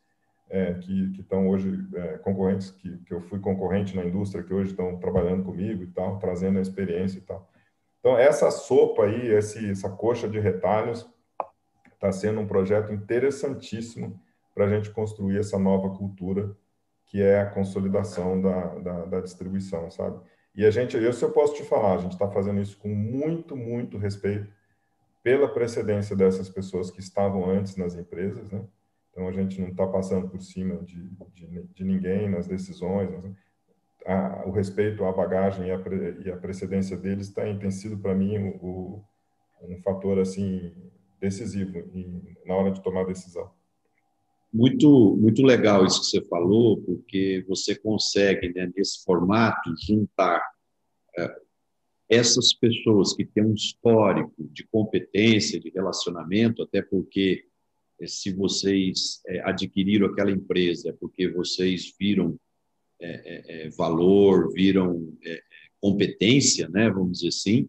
[0.51, 4.71] é, que, estão hoje é, concorrentes que, que eu fui concorrente na indústria que hoje
[4.71, 7.49] estão trabalhando comigo e tal, trazendo a experiência e tal.
[8.05, 11.09] Então essa sopa aí, esse, essa coxa de retalhos
[11.95, 14.21] está sendo um projeto interessantíssimo
[14.55, 16.55] para a gente construir essa nova cultura
[17.07, 20.21] que é a consolidação da, da, da distribuição, sabe?
[20.55, 22.89] E a gente, eu se eu posso te falar, a gente está fazendo isso com
[22.89, 24.53] muito, muito respeito
[25.23, 28.67] pela precedência dessas pessoas que estavam antes nas empresas, né?
[29.11, 33.11] Então a gente não está passando por cima de, de, de, ninguém nas decisões.
[33.11, 33.35] Né?
[34.07, 35.81] A, o respeito à bagagem e a,
[36.25, 39.03] e a precedência deles tem, tem sido para mim o,
[39.63, 40.73] um fator assim
[41.21, 43.51] decisivo em, na hora de tomar decisão.
[44.53, 50.41] Muito, muito legal isso que você falou, porque você consegue, né, nesse formato, juntar
[51.19, 51.37] é,
[52.09, 57.45] essas pessoas que têm um histórico de competência, de relacionamento, até porque
[58.01, 62.39] é, se vocês é, adquiriram aquela empresa, é porque vocês viram
[63.05, 65.13] é, é, valor, viram
[65.81, 67.69] competência, né, vamos dizer assim,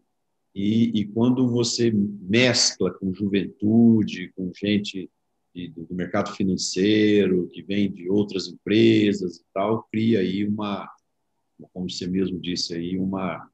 [0.55, 5.09] e, e quando você mescla com juventude, com gente
[5.53, 10.89] de, do mercado financeiro, que vem de outras empresas e tal, cria aí uma,
[11.73, 13.45] como você mesmo disse aí, uma,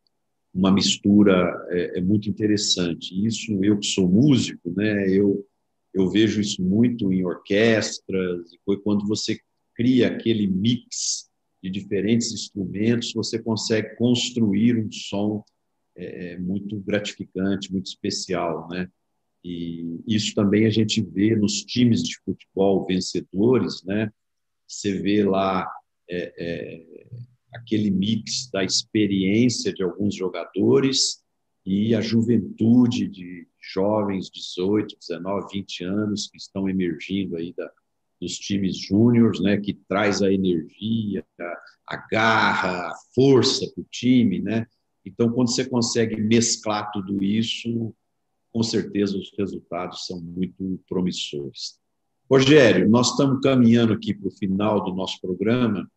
[0.53, 3.25] uma mistura é, é muito interessante.
[3.25, 5.43] Isso, eu que sou músico, né, eu,
[5.91, 8.51] eu vejo isso muito em orquestras,
[8.83, 9.39] quando você
[9.73, 11.30] cria aquele mix
[11.61, 15.43] de diferentes instrumentos, você consegue construir um som
[15.95, 18.89] é, é muito gratificante, muito especial, né?
[19.43, 24.11] E isso também a gente vê nos times de futebol vencedores, né?
[24.67, 25.67] Você vê lá
[26.09, 27.07] é, é,
[27.53, 31.21] aquele mix da experiência de alguns jogadores
[31.65, 37.71] e a juventude de jovens, 18, 19, 20 anos, que estão emergindo aí da,
[38.21, 39.57] dos times júniores, né?
[39.57, 41.25] Que traz a energia,
[41.87, 44.67] a, garra, a força para o time, né?
[45.03, 47.93] Então, quando você consegue mesclar tudo isso,
[48.53, 51.79] com certeza os resultados são muito promissores.
[52.29, 55.89] Rogério, nós estamos caminhando aqui para o final do nosso programa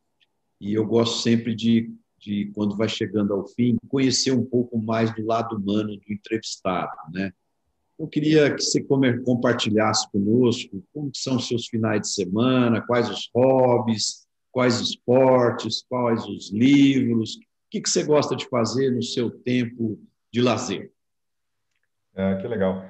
[0.60, 5.14] e eu gosto sempre de, de, quando vai chegando ao fim, conhecer um pouco mais
[5.14, 7.32] do lado humano do entrevistado, né?
[7.98, 8.82] Eu queria que você
[9.24, 16.24] compartilhasse conosco como são os seus finais de semana, quais os hobbies, quais esportes, quais
[16.26, 17.40] os livros, o
[17.70, 19.98] que você gosta de fazer no seu tempo
[20.32, 20.92] de lazer.
[22.14, 22.84] É, que legal.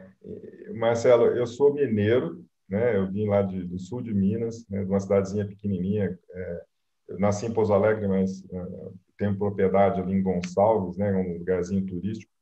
[0.74, 2.96] Marcelo, eu sou mineiro, né?
[2.96, 4.84] Eu vim lá de, do sul de Minas, né?
[4.84, 6.18] de uma cidadezinha pequenininha.
[6.30, 6.64] É,
[7.09, 8.66] eu nasci em Pouso Alegre, mas é,
[9.18, 11.12] tenho propriedade ali em Gonçalves, né?
[11.12, 12.32] Um lugarzinho turístico.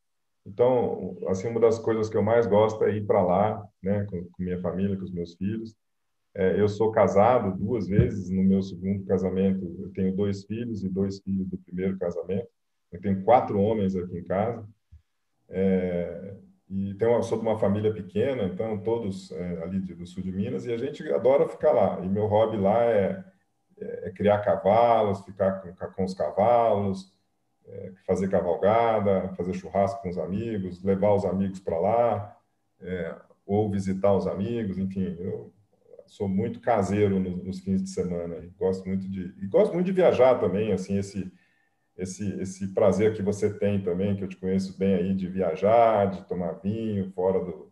[0.45, 4.05] Então, assim, uma das coisas que eu mais gosto é ir para lá, né?
[4.05, 5.75] Com, com, minha família, com os meus filhos.
[6.35, 8.29] É, eu sou casado duas vezes.
[8.31, 12.49] No meu segundo casamento, eu tenho dois filhos e dois filhos do primeiro casamento.
[12.91, 14.67] Eu tenho quatro homens aqui em casa.
[15.49, 16.35] É,
[16.69, 20.65] e tem sou de uma família pequena, então todos é, ali do sul de Minas,
[20.65, 22.01] e a gente adora ficar lá.
[22.03, 23.23] E meu hobby lá é,
[23.79, 27.13] é, é criar cavalos, ficar com, com os cavalos,
[27.67, 32.37] é, fazer cavalgada, fazer churrasco com os amigos, levar os amigos para lá,
[32.81, 33.15] é,
[33.47, 35.17] ou visitar os amigos, enfim.
[35.19, 35.53] Eu
[36.07, 38.37] sou muito caseiro nos, nos fins de semana.
[38.59, 41.33] Gosto muito de e gosto muito de viajar também, assim esse
[41.97, 46.07] esse, esse prazer que você tem também, que eu te conheço bem aí, de viajar,
[46.07, 47.71] de tomar vinho fora do,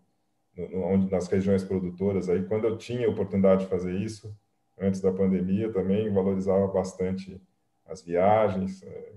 [0.75, 2.29] onde, nas regiões produtoras.
[2.29, 4.35] Aí, quando eu tinha a oportunidade de fazer isso,
[4.79, 7.41] antes da pandemia, também valorizava bastante
[7.87, 8.83] as viagens.
[8.83, 9.13] É,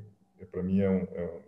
[0.46, 1.42] Para mim é um, é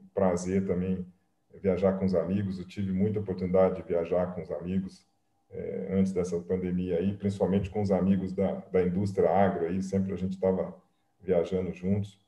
[0.00, 1.06] um prazer também
[1.54, 2.58] viajar com os amigos.
[2.58, 5.06] Eu tive muita oportunidade de viajar com os amigos
[5.50, 10.12] é, antes dessa pandemia aí, principalmente com os amigos da, da indústria agro aí, sempre
[10.12, 10.74] a gente estava
[11.20, 12.18] viajando juntos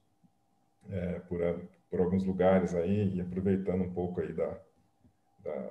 [0.90, 1.38] é, por,
[1.88, 4.58] por alguns lugares aí e aproveitando um pouco aí da,
[5.44, 5.70] da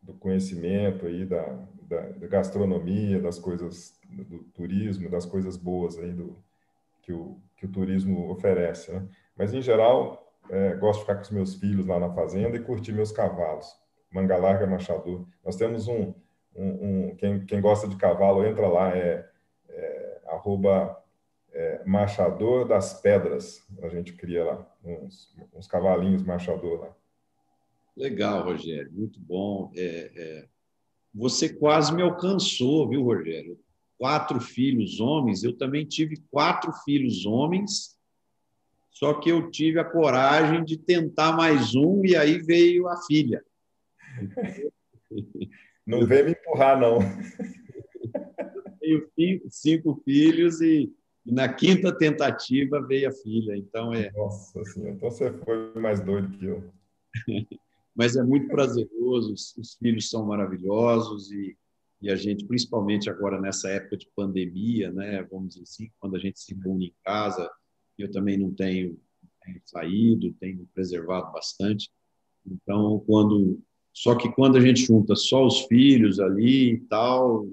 [0.00, 1.44] do conhecimento aí da,
[1.82, 6.34] da, da, gastronomia, das coisas do turismo, das coisas boas aí do
[7.02, 9.06] que o, que o turismo oferece, né?
[9.36, 12.62] Mas em geral é, gosto de ficar com os meus filhos lá na fazenda e
[12.62, 13.66] curtir meus cavalos.
[14.10, 15.26] Manga larga, machador.
[15.44, 16.14] Nós temos um,
[16.56, 19.28] um, um quem, quem gosta de cavalo entra lá é,
[19.68, 20.96] é arroba
[21.52, 23.66] é, Machador das Pedras.
[23.82, 26.96] A gente cria lá uns, uns cavalinhos Machador lá.
[27.96, 29.72] Legal, Rogério, muito bom.
[29.74, 30.48] É, é...
[31.12, 33.58] Você quase me alcançou, viu, Rogério?
[33.98, 37.98] Quatro filhos homens, eu também tive quatro filhos homens
[38.90, 43.44] Só que eu tive a coragem de tentar mais um e aí veio a filha.
[45.86, 46.98] Não vem me empurrar, não.
[49.16, 50.92] Tenho cinco filhos e
[51.24, 53.56] na quinta tentativa veio a filha.
[53.56, 54.10] Então é.
[54.12, 56.62] Nossa senhora, então você foi mais doido que eu.
[57.96, 61.56] Mas é muito prazeroso, os filhos são maravilhosos e,
[62.00, 66.18] e a gente, principalmente agora nessa época de pandemia, né, vamos dizer assim, quando a
[66.18, 67.50] gente se reúne em casa,
[67.98, 68.98] eu também não tenho,
[69.44, 71.90] tenho saído, tenho preservado bastante.
[72.46, 73.60] Então, quando
[73.92, 77.48] só que quando a gente junta só os filhos ali e tal,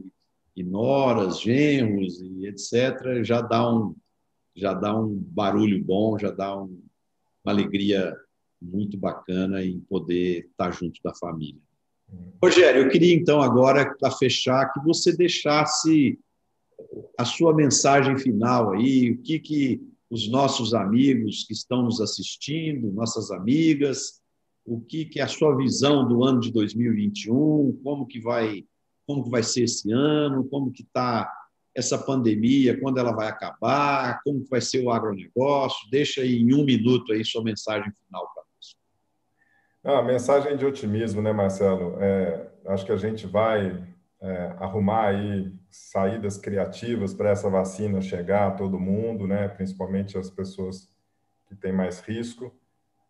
[0.55, 3.95] e noras, genros e etc., já dá um
[4.55, 6.81] já dá um barulho bom, já dá um,
[7.43, 8.15] uma alegria
[8.61, 11.61] muito bacana em poder estar junto da família.
[12.41, 16.20] Rogério, eu queria então agora para fechar que você deixasse
[17.18, 22.91] a sua mensagem final aí, o que que os nossos amigos que estão nos assistindo,
[22.91, 24.22] nossas amigas,
[24.66, 28.64] o que que é a sua visão do ano de 2021, como que vai
[29.08, 31.32] como que vai ser esse ano, como que está
[31.76, 35.89] essa pandemia, quando ela vai acabar, como que vai ser o agronegócio.
[35.91, 38.34] Deixa aí em um minuto aí sua mensagem final.
[39.88, 42.01] Ah, mensagem de otimismo, né, Marcelo?
[42.01, 43.88] É, acho que a gente vai
[44.19, 49.47] é, arrumar aí saídas criativas para essa vacina chegar a todo mundo, né?
[49.47, 50.89] Principalmente as pessoas
[51.45, 52.51] que têm mais risco.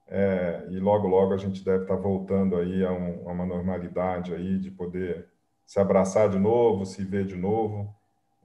[0.05, 4.35] É, e logo, logo a gente deve estar voltando aí a, um, a uma normalidade
[4.35, 5.29] aí de poder
[5.65, 7.95] se abraçar de novo, se ver de novo.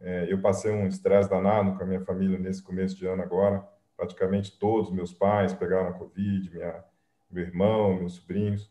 [0.00, 3.66] É, eu passei um estresse danado com a minha família nesse começo de ano agora.
[3.96, 6.84] Praticamente todos meus pais pegaram Covid, minha,
[7.30, 8.70] meu irmão, meus sobrinhos.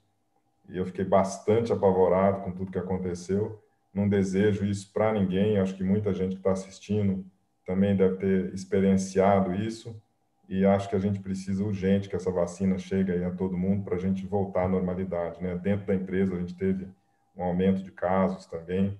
[0.68, 3.62] E eu fiquei bastante apavorado com tudo que aconteceu.
[3.94, 5.58] Não desejo isso para ninguém.
[5.58, 7.26] Acho que muita gente que está assistindo
[7.66, 10.02] também deve ter experienciado isso.
[10.48, 13.84] E acho que a gente precisa urgente que essa vacina chegue aí a todo mundo
[13.84, 15.42] para a gente voltar à normalidade.
[15.42, 15.56] Né?
[15.56, 16.88] Dentro da empresa, a gente teve
[17.36, 19.00] um aumento de casos também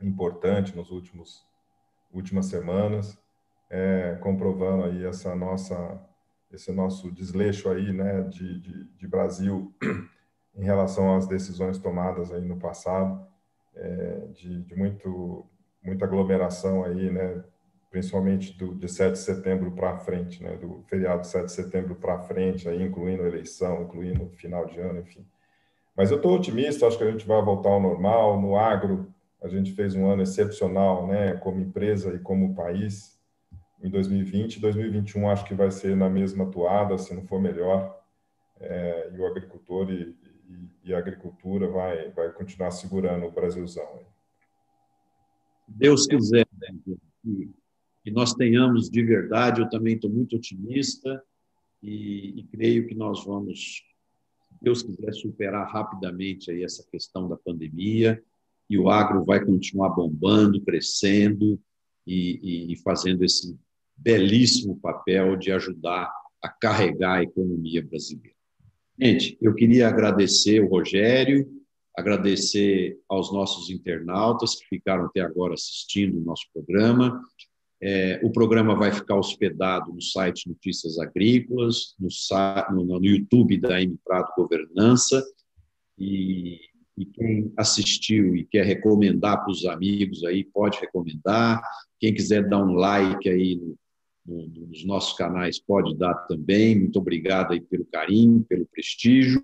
[0.00, 1.48] importante nos últimos
[2.12, 3.16] últimas semanas,
[3.68, 6.00] é, comprovando aí essa nossa
[6.52, 9.72] esse nosso desleixo aí, né, de, de, de, Brasil
[10.56, 13.24] em relação às decisões tomadas aí no passado,
[13.74, 15.46] é, de, de muito
[15.82, 17.42] muita aglomeração aí, né,
[17.90, 21.94] principalmente do, de 7 de setembro para frente, né, do feriado de 7 de setembro
[21.94, 25.26] para frente, aí, incluindo a eleição, incluindo final de ano, enfim.
[25.96, 28.40] Mas eu estou otimista, acho que a gente vai voltar ao normal.
[28.40, 33.19] No agro, a gente fez um ano excepcional, né, como empresa e como país,
[33.82, 34.60] em 2020.
[34.60, 37.98] 2021 acho que vai ser na mesma toada, se não for melhor.
[38.60, 40.14] É, e o agricultor e,
[40.48, 44.00] e, e, a agricultura vai, vai continuar segurando o Brasilzão.
[45.66, 46.68] Deus quiser né,
[47.22, 47.50] que,
[48.04, 51.22] que nós tenhamos de verdade, eu também estou muito otimista
[51.82, 53.82] e, e creio que nós vamos
[54.60, 58.22] Deus quiser, superar rapidamente aí essa questão da pandemia
[58.68, 61.58] e o agro vai continuar bombando, crescendo
[62.06, 63.58] e, e fazendo esse
[64.00, 66.10] belíssimo papel de ajudar
[66.42, 68.36] a carregar a economia brasileira.
[68.98, 71.48] Gente, eu queria agradecer o Rogério,
[71.96, 77.20] agradecer aos nossos internautas que ficaram até agora assistindo o nosso programa
[77.82, 82.08] é, o programa vai ficar hospedado no site Notícias Agrícolas, no,
[82.84, 85.24] no, no YouTube da M Prado Governança,
[85.98, 86.60] e,
[86.96, 91.62] e, quem assistiu e quer recomendar para os amigos aí, pode recomendar.
[91.98, 93.76] Quem quiser dar um like aí no,
[94.30, 96.78] nos nossos canais, pode dar também.
[96.78, 99.42] Muito obrigado aí pelo carinho, pelo prestígio.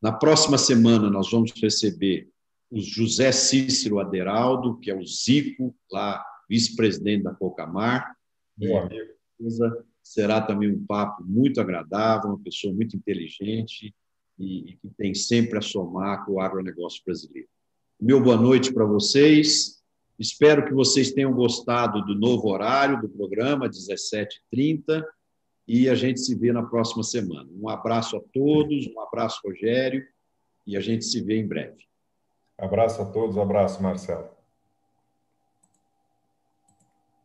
[0.00, 2.28] Na próxima semana, nós vamos receber
[2.70, 8.14] o José Cícero Aderaldo, que é o Zico, lá vice-presidente da Cocamar.
[8.56, 9.16] Meu amigo.
[10.02, 13.94] Será também um papo muito agradável, uma pessoa muito inteligente
[14.38, 17.48] e, e que tem sempre a somar com o agronegócio brasileiro.
[18.00, 19.82] Meu boa noite para vocês.
[20.18, 25.04] Espero que vocês tenham gostado do novo horário do programa, 17h30,
[25.68, 27.48] e a gente se vê na próxima semana.
[27.52, 30.06] Um abraço a todos, um abraço, Rogério,
[30.66, 31.84] e a gente se vê em breve.
[32.58, 34.35] Abraço a todos, abraço, Marcelo.